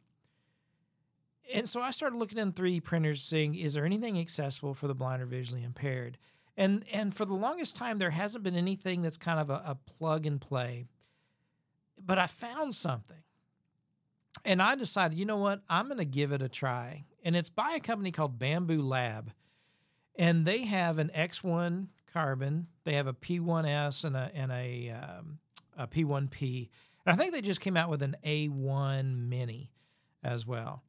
And 1.53 1.67
so 1.67 1.81
I 1.81 1.91
started 1.91 2.17
looking 2.17 2.37
in 2.37 2.53
3D 2.53 2.83
printers, 2.83 3.21
seeing 3.21 3.53
is 3.55 3.73
there 3.73 3.85
anything 3.85 4.17
accessible 4.17 4.73
for 4.73 4.87
the 4.87 4.95
blind 4.95 5.21
or 5.21 5.25
visually 5.25 5.63
impaired. 5.63 6.17
And 6.55 6.85
and 6.91 7.13
for 7.13 7.25
the 7.25 7.33
longest 7.33 7.75
time, 7.75 7.97
there 7.97 8.11
hasn't 8.11 8.43
been 8.43 8.55
anything 8.55 9.01
that's 9.01 9.17
kind 9.17 9.39
of 9.39 9.49
a, 9.49 9.61
a 9.65 9.75
plug 9.75 10.25
and 10.25 10.39
play. 10.39 10.85
But 12.03 12.17
I 12.17 12.27
found 12.27 12.75
something, 12.75 13.23
and 14.43 14.61
I 14.61 14.75
decided, 14.75 15.17
you 15.17 15.25
know 15.25 15.37
what, 15.37 15.61
I'm 15.69 15.85
going 15.85 15.99
to 15.99 16.05
give 16.05 16.31
it 16.31 16.41
a 16.41 16.49
try. 16.49 17.05
And 17.23 17.35
it's 17.35 17.49
by 17.49 17.73
a 17.75 17.79
company 17.79 18.11
called 18.11 18.37
Bambu 18.37 18.83
Lab, 18.83 19.31
and 20.17 20.45
they 20.45 20.65
have 20.65 20.99
an 20.99 21.11
X1 21.15 21.87
carbon. 22.13 22.67
They 22.83 22.93
have 22.93 23.07
a 23.07 23.13
P1S 23.13 24.05
and 24.05 24.15
a 24.15 24.31
and 24.33 24.51
a 24.51 24.91
um, 24.91 25.39
a 25.77 25.87
P1P. 25.87 26.69
And 27.05 27.13
I 27.13 27.17
think 27.17 27.33
they 27.33 27.41
just 27.41 27.61
came 27.61 27.75
out 27.75 27.89
with 27.89 28.01
an 28.01 28.15
A1 28.23 29.27
Mini 29.27 29.71
as 30.23 30.45
well. 30.45 30.83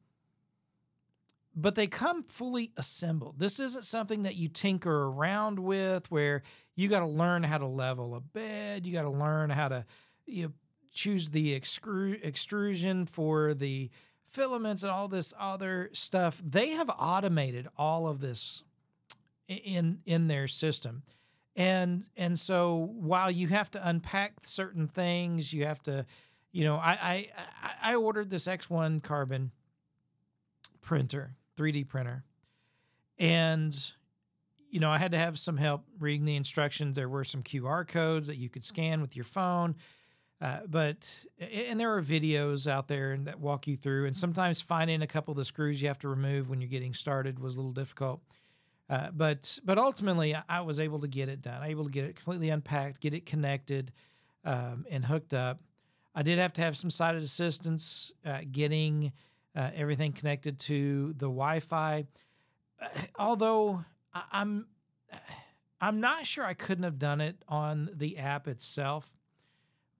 But 1.55 1.75
they 1.75 1.87
come 1.87 2.23
fully 2.23 2.71
assembled. 2.77 3.39
This 3.39 3.59
isn't 3.59 3.85
something 3.85 4.23
that 4.23 4.35
you 4.35 4.49
tinker 4.49 5.03
around 5.05 5.59
with 5.59 6.09
where 6.11 6.43
you 6.75 6.89
got 6.89 6.99
to 6.99 7.05
learn 7.05 7.43
how 7.43 7.57
to 7.57 7.65
level 7.65 8.15
a 8.15 8.19
bed, 8.19 8.85
you 8.85 8.93
got 8.93 9.03
to 9.03 9.09
learn 9.09 9.49
how 9.49 9.69
to 9.69 9.85
you 10.25 10.53
choose 10.91 11.29
the 11.29 11.59
extru- 11.59 12.23
extrusion 12.23 13.05
for 13.05 13.53
the 13.53 13.89
filaments 14.27 14.83
and 14.83 14.91
all 14.91 15.07
this 15.07 15.33
other 15.39 15.89
stuff. 15.93 16.41
They 16.43 16.69
have 16.69 16.89
automated 16.89 17.67
all 17.77 18.07
of 18.07 18.19
this 18.21 18.63
in 19.47 19.99
in 20.05 20.27
their 20.27 20.47
system 20.47 21.03
and 21.55 22.07
and 22.17 22.37
so 22.37 22.91
while 22.95 23.31
you 23.31 23.47
have 23.47 23.71
to 23.71 23.87
unpack 23.87 24.33
certain 24.45 24.87
things 24.87 25.53
you 25.53 25.65
have 25.65 25.81
to 25.81 26.05
you 26.51 26.63
know 26.63 26.75
i 26.75 27.29
i 27.51 27.91
i 27.91 27.95
ordered 27.95 28.29
this 28.29 28.47
x1 28.47 29.01
carbon 29.01 29.51
printer 30.81 31.35
3d 31.55 31.87
printer. 31.87 32.23
And 33.17 33.75
you 34.69 34.79
know 34.79 34.91
i 34.91 34.97
had 34.97 35.11
to 35.11 35.17
have 35.17 35.39
some 35.39 35.57
help 35.57 35.85
reading 35.99 36.25
the 36.25 36.35
instructions. 36.35 36.95
There 36.95 37.09
were 37.09 37.23
some 37.23 37.43
qr 37.43 37.87
codes 37.87 38.27
that 38.27 38.37
you 38.37 38.49
could 38.49 38.63
scan 38.63 39.01
with 39.01 39.15
your 39.15 39.25
phone. 39.25 39.75
Uh, 40.41 40.59
but 40.67 41.07
and 41.39 41.79
there 41.79 41.95
are 41.95 42.01
videos 42.01 42.69
out 42.69 42.89
there 42.89 43.17
that 43.17 43.39
walk 43.39 43.67
you 43.67 43.77
through. 43.77 44.05
And 44.05 44.15
sometimes 44.15 44.59
finding 44.59 45.01
a 45.01 45.07
couple 45.07 45.31
of 45.31 45.37
the 45.37 45.45
screws 45.45 45.81
you 45.81 45.87
have 45.87 45.99
to 45.99 46.09
remove 46.09 46.49
when 46.49 46.59
you're 46.59 46.69
getting 46.69 46.93
started 46.93 47.39
was 47.39 47.55
a 47.55 47.59
little 47.59 47.71
difficult 47.71 48.21
uh, 48.89 49.07
but 49.11 49.59
but 49.63 49.77
ultimately, 49.77 50.37
I 50.47 50.61
was 50.61 50.79
able 50.79 50.99
to 50.99 51.07
get 51.07 51.27
it 51.27 51.41
done. 51.41 51.61
I 51.61 51.69
able 51.69 51.85
to 51.85 51.91
get 51.91 52.05
it 52.05 52.15
completely 52.15 52.49
unpacked, 52.49 53.01
get 53.01 53.13
it 53.13 53.25
connected, 53.25 53.91
um, 54.43 54.85
and 54.89 55.03
hooked 55.03 55.33
up. 55.33 55.59
I 56.13 56.21
did 56.21 56.37
have 56.37 56.53
to 56.53 56.61
have 56.61 56.77
some 56.77 56.89
sighted 56.89 57.23
assistance 57.23 58.11
uh, 58.25 58.39
getting 58.49 59.11
uh, 59.55 59.71
everything 59.75 60.13
connected 60.13 60.59
to 60.59 61.13
the 61.13 61.25
Wi-Fi. 61.25 62.05
Uh, 62.79 62.87
although 63.17 63.83
I, 64.13 64.23
am 64.33 64.67
I'm 65.81 65.99
not 65.99 66.27
sure 66.27 66.45
I 66.45 66.53
couldn't 66.53 66.83
have 66.83 66.99
done 66.99 67.21
it 67.21 67.43
on 67.47 67.89
the 67.93 68.17
app 68.19 68.47
itself, 68.47 69.11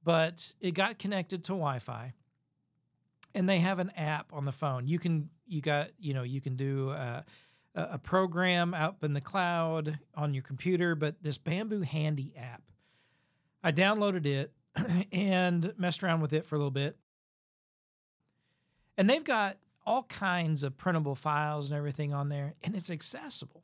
but 0.03 0.53
it 0.61 0.71
got 0.71 0.99
connected 0.99 1.43
to 1.45 1.53
Wi-Fi, 1.53 2.13
and 3.33 3.49
they 3.49 3.59
have 3.59 3.79
an 3.79 3.89
app 3.97 4.31
on 4.31 4.45
the 4.45 4.51
phone. 4.51 4.87
You 4.87 4.99
can 4.99 5.29
you 5.47 5.61
got 5.61 5.89
you 5.97 6.13
know 6.13 6.23
you 6.23 6.39
can 6.39 6.55
do 6.55 6.91
uh, 6.91 7.23
a, 7.75 7.89
a 7.93 7.97
program 7.97 8.73
up 8.73 9.03
in 9.03 9.13
the 9.13 9.21
cloud 9.21 9.99
on 10.15 10.33
your 10.33 10.43
computer, 10.43 10.95
but 10.95 11.21
this 11.21 11.37
Bambu 11.37 11.83
Handy 11.83 12.33
app, 12.37 12.63
I 13.63 13.71
downloaded 13.71 14.25
it 14.25 14.51
and 15.11 15.73
messed 15.77 16.03
around 16.03 16.21
with 16.21 16.33
it 16.33 16.45
for 16.45 16.55
a 16.55 16.57
little 16.57 16.71
bit, 16.71 16.97
and 18.97 19.09
they've 19.09 19.23
got 19.23 19.57
all 19.85 20.03
kinds 20.03 20.63
of 20.63 20.77
printable 20.77 21.15
files 21.15 21.69
and 21.69 21.77
everything 21.77 22.13
on 22.13 22.29
there, 22.29 22.55
and 22.63 22.75
it's 22.75 22.89
accessible. 22.89 23.63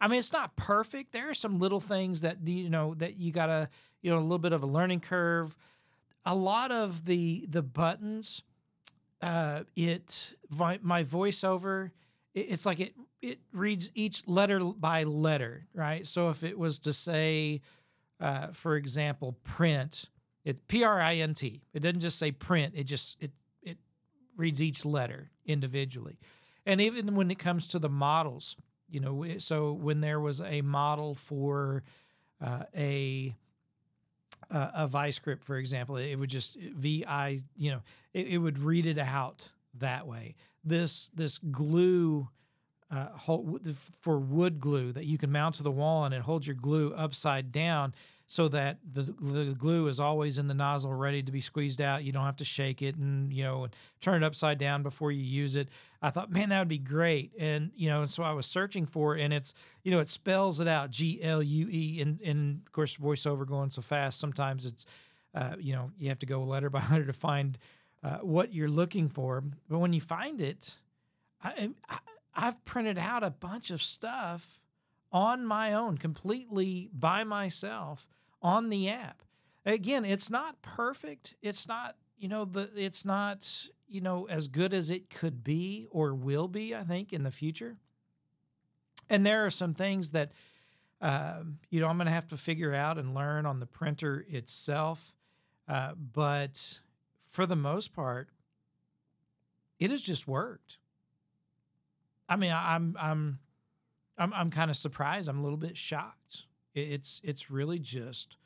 I 0.00 0.08
mean, 0.08 0.18
it's 0.18 0.32
not 0.32 0.56
perfect. 0.56 1.12
There 1.12 1.28
are 1.28 1.34
some 1.34 1.58
little 1.58 1.80
things 1.80 2.22
that 2.22 2.46
you 2.46 2.70
know 2.70 2.94
that 2.94 3.18
you 3.18 3.32
gotta, 3.32 3.68
you 4.02 4.10
know, 4.10 4.18
a 4.18 4.22
little 4.22 4.38
bit 4.38 4.52
of 4.52 4.62
a 4.62 4.66
learning 4.66 5.00
curve. 5.00 5.56
A 6.24 6.34
lot 6.34 6.72
of 6.72 7.04
the 7.04 7.46
the 7.48 7.62
buttons, 7.62 8.42
uh, 9.20 9.64
it 9.76 10.34
my 10.50 11.04
voiceover, 11.04 11.90
it's 12.34 12.64
like 12.64 12.80
it 12.80 12.94
it 13.22 13.38
reads 13.52 13.90
each 13.94 14.26
letter 14.26 14.60
by 14.60 15.04
letter, 15.04 15.66
right? 15.74 16.06
So 16.06 16.30
if 16.30 16.42
it 16.42 16.58
was 16.58 16.78
to 16.80 16.92
say, 16.92 17.60
uh, 18.20 18.48
for 18.48 18.76
example, 18.76 19.36
print, 19.44 20.06
it 20.44 20.66
P 20.68 20.84
R 20.84 21.00
I 21.00 21.16
N 21.16 21.34
T. 21.34 21.62
It 21.74 21.80
doesn't 21.80 22.00
just 22.00 22.18
say 22.18 22.32
print. 22.32 22.74
It 22.76 22.84
just 22.84 23.22
it 23.22 23.32
it 23.62 23.78
reads 24.36 24.62
each 24.62 24.84
letter 24.84 25.30
individually, 25.44 26.18
and 26.64 26.80
even 26.80 27.14
when 27.14 27.30
it 27.30 27.38
comes 27.38 27.66
to 27.68 27.78
the 27.78 27.90
models 27.90 28.56
you 28.90 28.98
know, 28.98 29.24
so 29.38 29.72
when 29.72 30.00
there 30.00 30.18
was 30.18 30.40
a 30.40 30.62
model 30.62 31.14
for 31.14 31.84
uh, 32.44 32.64
a 32.76 33.34
uh, 34.50 34.70
a 34.74 34.86
vice 34.88 35.14
script, 35.16 35.44
for 35.44 35.56
example, 35.56 35.96
it 35.96 36.16
would 36.16 36.30
just 36.30 36.58
vi, 36.58 37.38
you 37.56 37.70
know, 37.70 37.82
it, 38.12 38.26
it 38.26 38.38
would 38.38 38.58
read 38.58 38.86
it 38.86 38.98
out 38.98 39.48
that 39.78 40.08
way. 40.08 40.34
This 40.64 41.08
this 41.14 41.38
glue 41.38 42.28
uh, 42.90 43.06
for 44.00 44.18
wood 44.18 44.60
glue 44.60 44.92
that 44.92 45.04
you 45.04 45.16
can 45.18 45.30
mount 45.30 45.54
to 45.56 45.62
the 45.62 45.70
wall 45.70 46.04
and 46.04 46.14
it 46.14 46.22
holds 46.22 46.46
your 46.46 46.56
glue 46.56 46.92
upside 46.94 47.52
down 47.52 47.94
so 48.26 48.46
that 48.46 48.78
the, 48.92 49.02
the 49.02 49.56
glue 49.58 49.88
is 49.88 49.98
always 49.98 50.38
in 50.38 50.46
the 50.46 50.54
nozzle 50.54 50.94
ready 50.94 51.20
to 51.20 51.32
be 51.32 51.40
squeezed 51.40 51.80
out. 51.80 52.04
You 52.04 52.12
don't 52.12 52.24
have 52.24 52.36
to 52.36 52.44
shake 52.44 52.80
it 52.80 52.94
and, 52.94 53.32
you 53.32 53.42
know, 53.42 53.66
turn 54.00 54.22
it 54.22 54.26
upside 54.26 54.56
down 54.56 54.84
before 54.84 55.10
you 55.10 55.22
use 55.22 55.56
it. 55.56 55.68
I 56.00 56.10
thought, 56.10 56.30
man, 56.30 56.50
that 56.50 56.60
would 56.60 56.68
be 56.68 56.78
great. 56.78 57.32
And, 57.40 57.72
you 57.74 57.88
know, 57.88 58.02
and 58.02 58.10
so 58.10 58.22
I 58.22 58.30
was 58.30 58.46
searching 58.46 58.86
for 58.86 59.16
it 59.16 59.22
and 59.22 59.32
it's, 59.32 59.52
you 59.82 59.90
know, 59.90 59.98
it 59.98 60.08
spells 60.08 60.60
it 60.60 60.68
out 60.68 60.90
G 60.90 61.20
L 61.20 61.42
U 61.42 61.68
E. 61.68 62.00
And, 62.00 62.20
and 62.20 62.60
of 62.64 62.72
course, 62.72 62.96
voiceover 62.96 63.44
going 63.44 63.70
so 63.70 63.82
fast, 63.82 64.20
sometimes 64.20 64.64
it's, 64.64 64.86
uh, 65.34 65.56
you 65.58 65.72
know, 65.72 65.90
you 65.98 66.08
have 66.08 66.20
to 66.20 66.26
go 66.26 66.44
letter 66.44 66.70
by 66.70 66.82
letter 66.88 67.06
to 67.06 67.12
find 67.12 67.58
uh, 68.04 68.18
what 68.18 68.54
you're 68.54 68.68
looking 68.68 69.08
for. 69.08 69.42
But 69.68 69.78
when 69.78 69.92
you 69.92 70.00
find 70.00 70.40
it, 70.40 70.76
I, 71.42 71.70
I, 71.88 71.98
I've 72.40 72.64
printed 72.64 72.96
out 72.96 73.22
a 73.22 73.30
bunch 73.30 73.70
of 73.70 73.82
stuff 73.82 74.62
on 75.12 75.44
my 75.44 75.74
own, 75.74 75.98
completely 75.98 76.88
by 76.92 77.22
myself 77.22 78.06
on 78.40 78.70
the 78.70 78.88
app. 78.88 79.22
Again, 79.66 80.04
it's 80.04 80.30
not 80.30 80.62
perfect. 80.62 81.34
It's 81.42 81.68
not, 81.68 81.96
you 82.18 82.28
know, 82.28 82.46
the 82.46 82.70
it's 82.74 83.04
not, 83.04 83.66
you 83.88 84.00
know, 84.00 84.26
as 84.26 84.48
good 84.48 84.72
as 84.72 84.88
it 84.88 85.10
could 85.10 85.44
be 85.44 85.86
or 85.90 86.14
will 86.14 86.48
be, 86.48 86.74
I 86.74 86.82
think, 86.82 87.12
in 87.12 87.24
the 87.24 87.30
future. 87.30 87.76
And 89.10 89.26
there 89.26 89.44
are 89.44 89.50
some 89.50 89.74
things 89.74 90.12
that 90.12 90.32
um, 91.02 91.58
you 91.70 91.80
know, 91.80 91.88
I'm 91.88 91.96
going 91.96 92.06
to 92.06 92.12
have 92.12 92.28
to 92.28 92.36
figure 92.36 92.74
out 92.74 92.98
and 92.98 93.14
learn 93.14 93.46
on 93.46 93.60
the 93.60 93.66
printer 93.66 94.24
itself. 94.28 95.14
Uh, 95.66 95.92
but 95.94 96.80
for 97.26 97.46
the 97.46 97.56
most 97.56 97.94
part, 97.94 98.28
it 99.78 99.90
has 99.90 100.02
just 100.02 100.28
worked. 100.28 100.78
I 102.30 102.36
mean, 102.36 102.52
I'm 102.52 102.96
I'm 102.98 103.38
I'm 104.16 104.32
I'm 104.32 104.50
kind 104.50 104.70
of 104.70 104.76
surprised. 104.78 105.28
I'm 105.28 105.40
a 105.40 105.42
little 105.42 105.58
bit 105.58 105.76
shocked 105.76 106.44
it's 106.74 107.20
it's 107.24 107.50
really 107.50 107.78
just 107.78 108.36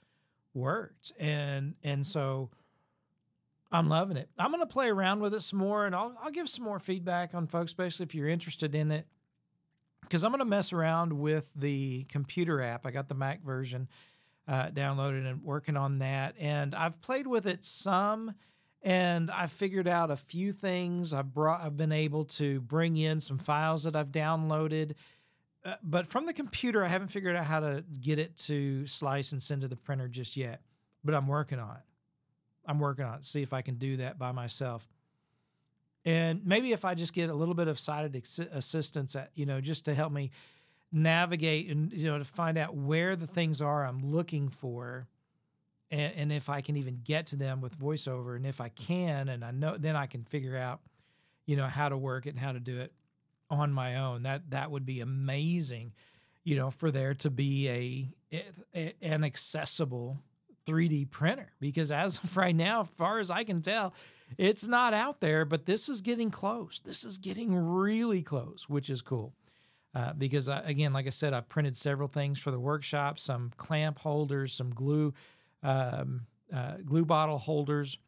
worked, 0.54 1.12
and 1.18 1.74
and 1.82 2.06
so 2.06 2.50
I'm 3.70 3.88
loving 3.88 4.16
it. 4.16 4.28
I'm 4.38 4.50
gonna 4.50 4.66
play 4.66 4.88
around 4.88 5.20
with 5.20 5.34
it 5.34 5.42
some 5.42 5.58
more, 5.58 5.86
and 5.86 5.94
I'll 5.94 6.16
I'll 6.22 6.30
give 6.30 6.48
some 6.48 6.64
more 6.64 6.78
feedback 6.78 7.34
on 7.34 7.46
folks, 7.46 7.70
especially 7.70 8.04
if 8.04 8.14
you're 8.14 8.28
interested 8.28 8.74
in 8.74 8.90
it, 8.90 9.06
because 10.02 10.24
I'm 10.24 10.30
gonna 10.30 10.44
mess 10.44 10.72
around 10.72 11.12
with 11.12 11.50
the 11.54 12.04
computer 12.04 12.62
app. 12.62 12.86
I 12.86 12.90
got 12.90 13.08
the 13.08 13.14
Mac 13.14 13.42
version 13.42 13.88
uh, 14.48 14.68
downloaded 14.68 15.28
and 15.28 15.42
working 15.42 15.76
on 15.76 15.98
that, 15.98 16.34
and 16.38 16.74
I've 16.74 17.00
played 17.00 17.26
with 17.26 17.46
it 17.46 17.64
some 17.64 18.34
and 18.84 19.30
I 19.30 19.46
figured 19.46 19.88
out 19.88 20.12
a 20.12 20.16
few 20.16 20.52
things. 20.52 21.12
I 21.12 21.22
brought 21.22 21.62
I've 21.62 21.76
been 21.76 21.90
able 21.90 22.26
to 22.26 22.60
bring 22.60 22.96
in 22.96 23.18
some 23.18 23.38
files 23.38 23.82
that 23.82 23.96
I've 23.96 24.12
downloaded 24.12 24.92
uh, 25.64 25.76
but 25.82 26.06
from 26.06 26.26
the 26.26 26.32
computer, 26.32 26.84
I 26.84 26.88
haven't 26.88 27.08
figured 27.08 27.36
out 27.36 27.46
how 27.46 27.60
to 27.60 27.84
get 28.00 28.18
it 28.18 28.36
to 28.38 28.86
slice 28.86 29.32
and 29.32 29.42
send 29.42 29.62
to 29.62 29.68
the 29.68 29.76
printer 29.76 30.08
just 30.08 30.36
yet. 30.36 30.60
But 31.02 31.14
I'm 31.14 31.26
working 31.26 31.58
on 31.58 31.76
it. 31.76 31.82
I'm 32.66 32.78
working 32.78 33.04
on 33.04 33.14
it. 33.16 33.24
See 33.24 33.42
if 33.42 33.52
I 33.52 33.62
can 33.62 33.76
do 33.76 33.98
that 33.98 34.18
by 34.18 34.32
myself. 34.32 34.86
And 36.04 36.44
maybe 36.44 36.72
if 36.72 36.84
I 36.84 36.94
just 36.94 37.14
get 37.14 37.30
a 37.30 37.34
little 37.34 37.54
bit 37.54 37.68
of 37.68 37.80
sighted 37.80 38.14
assistance, 38.52 39.16
at, 39.16 39.30
you 39.34 39.46
know, 39.46 39.60
just 39.60 39.86
to 39.86 39.94
help 39.94 40.12
me 40.12 40.30
navigate 40.92 41.68
and 41.70 41.92
you 41.92 42.04
know 42.04 42.18
to 42.18 42.24
find 42.24 42.56
out 42.56 42.72
where 42.72 43.16
the 43.16 43.26
things 43.26 43.60
are 43.60 43.84
I'm 43.84 44.12
looking 44.12 44.48
for, 44.48 45.08
and, 45.90 46.12
and 46.16 46.32
if 46.32 46.48
I 46.48 46.60
can 46.60 46.76
even 46.76 47.00
get 47.04 47.26
to 47.26 47.36
them 47.36 47.60
with 47.60 47.78
voiceover, 47.78 48.36
and 48.36 48.46
if 48.46 48.60
I 48.60 48.68
can, 48.68 49.28
and 49.28 49.44
I 49.44 49.50
know, 49.50 49.76
then 49.78 49.96
I 49.96 50.06
can 50.06 50.24
figure 50.24 50.56
out, 50.56 50.80
you 51.46 51.56
know, 51.56 51.66
how 51.66 51.88
to 51.88 51.96
work 51.96 52.26
it 52.26 52.30
and 52.30 52.38
how 52.38 52.52
to 52.52 52.60
do 52.60 52.80
it 52.80 52.92
on 53.50 53.72
my 53.72 53.96
own. 53.96 54.22
That 54.22 54.50
that 54.50 54.70
would 54.70 54.86
be 54.86 55.00
amazing, 55.00 55.92
you 56.42 56.56
know, 56.56 56.70
for 56.70 56.90
there 56.90 57.14
to 57.14 57.30
be 57.30 57.68
a, 58.32 58.42
a 58.74 58.94
an 59.02 59.24
accessible 59.24 60.18
3D 60.66 61.10
printer 61.10 61.52
because 61.60 61.92
as 61.92 62.18
of 62.22 62.36
right 62.36 62.56
now, 62.56 62.82
as 62.82 62.88
far 62.88 63.18
as 63.18 63.30
I 63.30 63.44
can 63.44 63.62
tell, 63.62 63.94
it's 64.38 64.66
not 64.66 64.94
out 64.94 65.20
there, 65.20 65.44
but 65.44 65.66
this 65.66 65.88
is 65.88 66.00
getting 66.00 66.30
close. 66.30 66.80
This 66.80 67.04
is 67.04 67.18
getting 67.18 67.54
really 67.54 68.22
close, 68.22 68.68
which 68.68 68.90
is 68.90 69.02
cool. 69.02 69.34
Uh, 69.94 70.12
because 70.12 70.48
I, 70.48 70.60
again, 70.62 70.92
like 70.92 71.06
I 71.06 71.10
said, 71.10 71.32
I've 71.32 71.48
printed 71.48 71.76
several 71.76 72.08
things 72.08 72.40
for 72.40 72.50
the 72.50 72.58
workshop, 72.58 73.20
some 73.20 73.52
clamp 73.56 74.00
holders, 74.00 74.52
some 74.52 74.70
glue, 74.70 75.14
um, 75.64 76.26
uh, 76.54 76.76
glue 76.84 77.04
bottle 77.04 77.38
holders, 77.38 77.98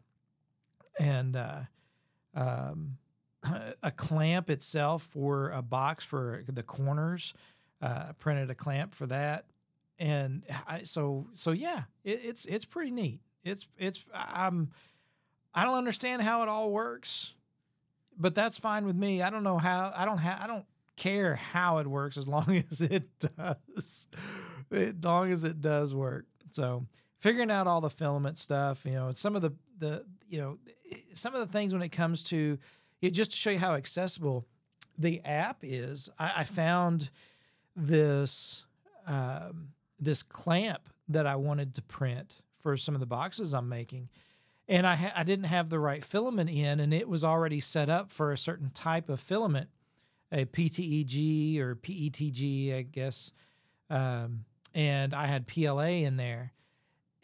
and 1.01 1.37
uh, 1.37 1.61
um, 2.35 2.99
a 3.83 3.91
clamp 3.91 4.51
itself 4.51 5.03
for 5.03 5.51
a 5.51 5.63
box 5.63 6.05
for 6.05 6.45
the 6.47 6.63
corners. 6.63 7.35
Uh, 7.83 8.13
printed 8.19 8.51
a 8.51 8.55
clamp 8.55 8.95
for 8.95 9.07
that, 9.07 9.45
and 9.99 10.43
I, 10.67 10.85
so 10.85 11.27
so 11.35 11.51
yeah, 11.51 11.83
it, 12.05 12.21
it's 12.25 12.45
it's 12.47 12.65
pretty 12.65 12.91
neat. 12.91 13.21
It's 13.45 13.67
it's 13.77 14.05
I'm 14.15 14.71
I 15.55 15.65
don't 15.65 15.77
understand 15.77 16.23
how 16.23 16.43
it 16.43 16.49
all 16.49 16.71
works, 16.71 17.35
but 18.19 18.35
that's 18.35 18.57
fine 18.57 18.87
with 18.87 18.97
me. 18.97 19.21
I 19.21 19.29
don't 19.29 19.45
know 19.45 19.59
how 19.59 19.93
I 19.95 20.07
don't 20.07 20.19
have 20.19 20.41
I 20.41 20.47
don't 20.47 20.65
care 20.97 21.35
how 21.35 21.79
it 21.79 21.87
works 21.87 22.17
as 22.17 22.27
long 22.27 22.63
as 22.71 22.81
it 22.81 23.09
does, 23.19 24.09
as 24.71 24.95
long 25.03 25.31
as 25.31 25.45
it 25.45 25.61
does 25.61 25.95
work. 25.95 26.25
So 26.51 26.87
figuring 27.27 27.51
out 27.51 27.67
all 27.67 27.81
the 27.81 27.91
filament 27.91 28.39
stuff, 28.39 28.87
you 28.87 28.93
know, 28.93 29.11
some 29.11 29.35
of 29.35 29.43
the 29.43 29.53
the 29.79 30.05
you 30.29 30.41
know 30.41 30.59
some 31.13 31.35
of 31.35 31.41
the 31.41 31.53
things 31.53 31.73
when 31.73 31.83
it 31.83 31.89
comes 31.89 32.23
to 32.23 32.57
it 33.03 33.11
just 33.11 33.33
to 33.33 33.37
show 33.37 33.51
you 33.51 33.59
how 33.59 33.75
accessible 33.75 34.47
the 34.97 35.21
app 35.25 35.59
is. 35.63 36.09
I, 36.21 36.33
I 36.37 36.45
found 36.45 37.11
this 37.75 38.65
um, 39.09 39.71
this 39.99 40.23
clamp 40.23 40.89
that 41.09 41.27
I 41.27 41.35
wanted 41.35 41.75
to 41.75 41.83
print 41.83 42.43
for 42.61 42.77
some 42.77 42.95
of 42.95 43.01
the 43.01 43.07
boxes 43.07 43.55
I'm 43.55 43.69
making, 43.69 44.09
and 44.69 44.87
I 44.87 44.95
ha- 44.95 45.13
I 45.17 45.25
didn't 45.25 45.47
have 45.47 45.69
the 45.69 45.81
right 45.81 46.05
filament 46.05 46.49
in, 46.49 46.79
and 46.79 46.95
it 46.95 47.09
was 47.09 47.25
already 47.25 47.59
set 47.59 47.91
up 47.91 48.13
for 48.13 48.31
a 48.31 48.39
certain 48.39 48.71
type 48.71 49.09
of 49.09 49.19
filament, 49.19 49.69
a 50.31 50.45
PTEG 50.45 51.59
or 51.59 51.75
PETG, 51.75 52.79
I 52.79 52.83
guess, 52.83 53.33
um, 53.91 54.45
and 54.73 55.13
I 55.13 55.27
had 55.27 55.49
PLA 55.49 56.05
in 56.07 56.19
there, 56.19 56.53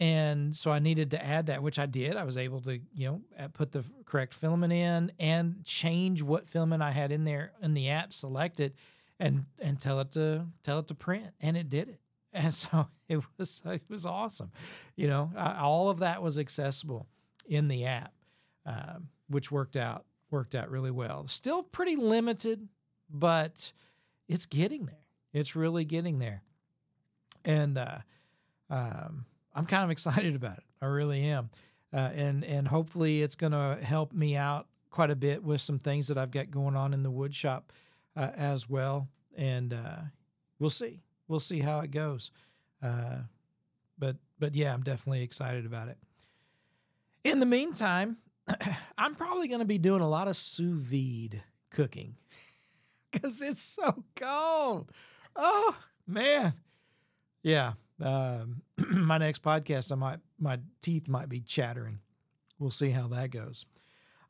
and 0.01 0.55
so 0.57 0.71
I 0.71 0.79
needed 0.81 1.11
to 1.13 1.25
add 1.25 1.47
that, 1.47 1.63
which 1.63 1.79
I 1.79 1.87
did. 1.87 2.17
I 2.17 2.25
was 2.25 2.37
able 2.37 2.61
to, 2.63 2.81
you 2.95 3.23
know, 3.39 3.49
put 3.53 3.73
the 3.73 3.85
correct 4.05 4.35
filament 4.35 4.73
in 4.73 5.13
and 5.21 5.65
change 5.65 6.23
what 6.23 6.49
filament 6.49 6.83
I 6.83 6.91
had 6.91 7.13
in 7.13 7.25
there 7.25 7.53
in 7.63 7.75
the 7.75 7.89
app 7.91 8.13
select 8.13 8.59
it, 8.61 8.75
and 9.21 9.45
and 9.61 9.81
tell 9.81 10.01
it 10.01 10.13
to 10.13 10.47
tell 10.63 10.79
it 10.81 10.89
to 10.89 10.95
print, 10.95 11.29
and 11.41 11.57
it 11.57 11.69
did 11.69 11.89
it. 11.89 12.01
And 12.35 12.55
so 12.55 12.89
it 13.09 13.21
was 13.37 13.63
it 13.67 13.83
was 13.91 14.07
awesome, 14.07 14.53
you 14.97 15.07
know. 15.07 15.31
I, 15.37 15.59
all 15.61 15.91
of 15.91 15.99
that 15.99 16.23
was 16.23 16.39
accessible 16.39 17.07
in 17.47 17.69
the 17.69 17.85
app, 17.85 18.15
um, 18.65 19.09
which 19.29 19.53
worked 19.53 19.77
out 19.77 20.07
worked 20.31 20.55
out 20.55 20.71
really 20.71 20.91
well. 20.91 21.29
Still 21.29 21.63
pretty 21.63 21.95
limited, 21.97 22.69
but 23.11 23.73
it's 24.29 24.47
getting 24.47 24.87
there. 24.87 25.05
It's 25.35 25.55
really 25.55 25.85
getting 25.85 26.19
there. 26.21 26.43
and 27.45 27.77
uh, 27.77 27.99
um, 28.71 29.27
I'm 29.55 29.67
kind 29.67 29.85
of 29.85 29.91
excited 29.91 30.35
about 30.35 30.59
it. 30.59 30.65
I 30.81 30.87
really 30.87 31.25
am, 31.25 31.51
uh, 31.93 32.11
and 32.15 32.45
and 32.45 32.69
hopefully 32.69 33.23
it's 33.23 33.35
going 33.35 33.53
to 33.53 33.79
help 33.83 34.13
me 34.13 34.37
out 34.37 34.67
quite 34.91 35.11
a 35.11 35.17
bit 35.17 35.43
with 35.43 35.61
some 35.61 35.79
things 35.79 36.09
that 36.09 36.19
I've 36.19 36.31
got 36.31 36.51
going 36.51 36.77
on 36.77 36.95
in 36.95 37.03
the 37.03 37.11
wood 37.11 37.35
shop 37.35 37.73
uh, 38.17 38.31
as 38.37 38.69
well. 38.69 39.09
And 39.37 39.73
uh, 39.73 40.03
we'll 40.59 40.71
see, 40.71 41.01
we'll 41.27 41.41
see 41.41 41.61
how 41.61 41.81
it 41.81 41.91
goes. 41.91 42.31
Uh, 42.83 43.23
but 43.99 44.17
but 44.39 44.55
yeah, 44.55 44.73
I'm 44.73 44.83
definitely 44.83 45.23
excited 45.23 45.67
about 45.67 45.89
it. 45.89 45.99
In 47.25 47.41
the 47.41 47.47
meantime, 47.47 48.19
I'm 48.99 49.15
probably 49.15 49.49
going 49.49 49.61
to 49.61 49.67
be 49.67 49.79
doing 49.79 50.03
a 50.03 50.09
lot 50.09 50.29
of 50.29 50.37
sous 50.37 50.79
vide 50.79 51.43
cooking 51.71 52.17
because 53.13 53.41
it's 53.43 53.63
so 53.63 54.05
cold. 54.17 54.91
Oh 55.35 55.77
man, 56.07 56.53
yeah. 57.43 57.73
Um, 58.03 58.63
my 58.91 59.19
next 59.19 59.43
podcast, 59.43 59.93
I 59.93 59.95
might 59.95 60.19
my 60.39 60.59
teeth 60.81 61.09
might 61.09 61.29
be 61.29 61.41
chattering. 61.41 62.01
We'll 62.59 62.71
see 62.71 62.91
how 62.91 63.09
that 63.09 63.31
goes. 63.31 63.65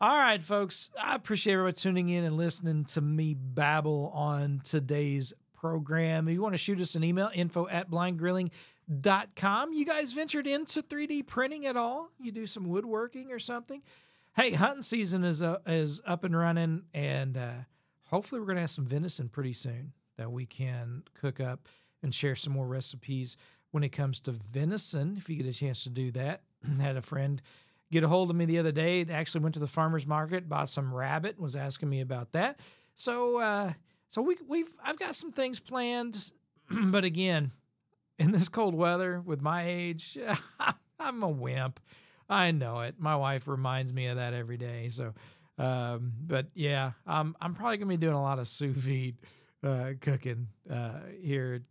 All 0.01 0.17
right, 0.17 0.43
folks. 0.43 0.91
I 1.01 1.15
appreciate 1.15 1.53
everybody 1.55 1.77
tuning 1.77 2.09
in 2.09 2.25
and 2.25 2.37
listening 2.37 2.85
to 2.87 3.01
me 3.01 3.35
babble 3.35 4.11
on 4.15 4.61
today's 4.65 5.33
program. 5.55 6.27
If 6.27 6.35
you 6.35 6.43
want 6.43 6.55
to 6.55 6.59
shoot 6.59 6.81
us 6.81 6.97
an 6.97 7.05
email, 7.05 7.31
info 7.33 7.69
at 7.69 7.89
blindgrilling.com. 7.89 9.73
You 9.73 9.87
guys 9.87 10.13
ventured 10.13 10.49
into 10.49 10.83
3D 10.83 11.27
printing 11.27 11.67
at 11.67 11.77
all? 11.77 12.11
You 12.19 12.33
do 12.33 12.49
some 12.49 12.65
woodworking 12.65 13.31
or 13.31 13.39
something? 13.39 13.81
Hey, 14.35 14.55
hunting 14.55 14.83
season 14.83 15.23
is 15.23 15.41
uh, 15.41 15.59
is 15.67 16.01
up 16.05 16.25
and 16.25 16.37
running, 16.37 16.83
and 16.93 17.37
uh, 17.37 17.53
hopefully 18.07 18.41
we're 18.41 18.47
going 18.47 18.57
to 18.57 18.63
have 18.63 18.71
some 18.71 18.87
venison 18.87 19.29
pretty 19.29 19.53
soon 19.53 19.93
that 20.17 20.33
we 20.33 20.47
can 20.47 21.05
cook 21.15 21.39
up 21.39 21.69
and 22.03 22.13
share 22.13 22.35
some 22.35 22.55
more 22.55 22.67
recipes 22.67 23.37
when 23.73 23.83
it 23.83 23.91
comes 23.91 24.21
to 24.21 24.31
venison. 24.31 25.17
If 25.19 25.29
you 25.29 25.37
get 25.37 25.47
a 25.47 25.53
chance 25.53 25.83
to 25.83 25.91
do 25.91 26.13
that, 26.13 26.43
had 26.81 26.97
a 26.97 27.03
friend 27.03 27.43
get 27.91 28.03
a 28.03 28.09
hold 28.09 28.31
of 28.31 28.37
me 28.37 28.47
the 28.47 28.59
other 28.59 28.73
day. 28.73 29.05
They 29.05 29.13
actually 29.13 29.43
went 29.43 29.55
to 29.55 29.61
the 29.61 29.67
farmers 29.67 30.07
market, 30.07 30.49
bought 30.49 30.69
some 30.69 30.95
rabbit, 30.95 31.39
was 31.39 31.55
asking 31.55 31.91
me 31.91 32.01
about 32.01 32.33
that. 32.33 32.59
So, 32.95 33.39
uh, 33.39 33.73
so 34.09 34.23
we 34.23 34.37
we've 34.49 34.75
I've 34.83 34.99
got 34.99 35.15
some 35.15 35.33
things 35.33 35.61
planned, 35.61 36.31
but 36.71 37.05
again, 37.05 37.53
in 38.19 38.33
this 38.33 38.49
cold 38.49 38.75
weather 38.75 39.21
with 39.21 39.43
my 39.43 39.67
age, 39.67 40.19
I'm 41.01 41.23
a 41.23 41.29
wimp. 41.29 41.81
I 42.29 42.51
know 42.51 42.81
it. 42.81 42.95
My 42.99 43.17
wife 43.17 43.47
reminds 43.47 43.93
me 43.93 44.07
of 44.07 44.17
that 44.17 44.33
every 44.33 44.57
day. 44.57 44.89
So, 44.89 45.13
um, 45.59 46.13
but 46.27 46.47
yeah, 46.55 46.93
I'm 47.07 47.37
I'm 47.41 47.55
probably 47.55 47.77
gonna 47.77 47.89
be 47.89 47.97
doing 47.97 48.15
a 48.15 48.23
lot 48.23 48.39
of 48.39 48.49
sous 48.49 48.75
vide 48.75 49.17
uh, 49.63 49.93
cooking 50.01 50.49
uh, 50.71 51.01
here 51.21 51.63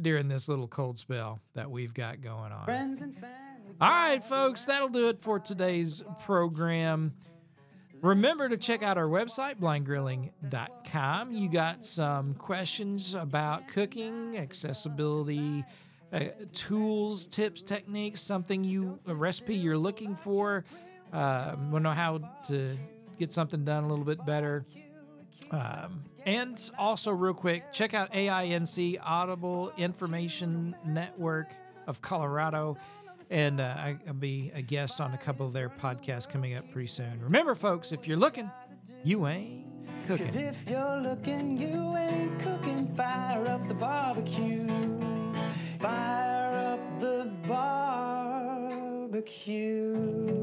during 0.00 0.28
this 0.28 0.48
little 0.48 0.68
cold 0.68 0.98
spell 0.98 1.40
that 1.54 1.70
we've 1.70 1.94
got 1.94 2.20
going 2.20 2.52
on. 2.52 2.64
Friends 2.64 3.02
and 3.02 3.14
family. 3.14 3.36
All 3.80 3.88
right, 3.88 4.24
folks, 4.24 4.64
that'll 4.64 4.88
do 4.88 5.08
it 5.08 5.20
for 5.20 5.38
today's 5.38 6.02
program. 6.24 7.12
Remember 8.02 8.48
to 8.48 8.56
check 8.56 8.82
out 8.82 8.98
our 8.98 9.08
website, 9.08 9.56
blindgrilling.com. 9.56 11.32
You 11.32 11.48
got 11.50 11.84
some 11.84 12.34
questions 12.34 13.14
about 13.14 13.68
cooking, 13.68 14.36
accessibility, 14.38 15.64
uh, 16.12 16.20
tools, 16.52 17.26
tips, 17.26 17.62
techniques, 17.62 18.20
something 18.20 18.62
you, 18.64 18.96
a 19.08 19.14
recipe 19.14 19.56
you're 19.56 19.78
looking 19.78 20.14
for, 20.14 20.64
uh, 21.12 21.56
want 21.56 21.72
to 21.72 21.80
know 21.80 21.90
how 21.90 22.18
to 22.46 22.76
get 23.18 23.32
something 23.32 23.64
done 23.64 23.84
a 23.84 23.88
little 23.88 24.04
bit 24.04 24.24
better. 24.24 24.64
Um, 25.50 26.02
and 26.24 26.70
also, 26.78 27.12
real 27.12 27.34
quick, 27.34 27.72
check 27.72 27.94
out 27.94 28.12
AINC, 28.12 28.98
Audible 29.02 29.72
Information 29.76 30.74
Network 30.84 31.48
of 31.86 32.02
Colorado. 32.02 32.76
And 33.30 33.60
uh, 33.60 33.94
I'll 34.06 34.14
be 34.14 34.50
a 34.54 34.62
guest 34.62 35.00
on 35.00 35.12
a 35.14 35.18
couple 35.18 35.46
of 35.46 35.52
their 35.52 35.68
podcasts 35.68 36.28
coming 36.28 36.54
up 36.56 36.70
pretty 36.72 36.88
soon. 36.88 37.20
Remember, 37.20 37.54
folks, 37.54 37.92
if 37.92 38.06
you're 38.08 38.16
looking, 38.16 38.50
you 39.04 39.26
ain't 39.26 39.66
Cause 40.06 40.18
cooking. 40.20 40.40
if 40.42 40.68
you're 40.70 40.96
looking, 41.00 41.56
you 41.56 41.96
ain't 41.96 42.38
cooking. 42.40 42.86
Fire 42.94 43.44
up 43.48 43.66
the 43.66 43.74
barbecue. 43.74 44.66
Fire 45.80 46.74
up 46.74 47.00
the 47.00 47.30
barbecue. 49.06 50.35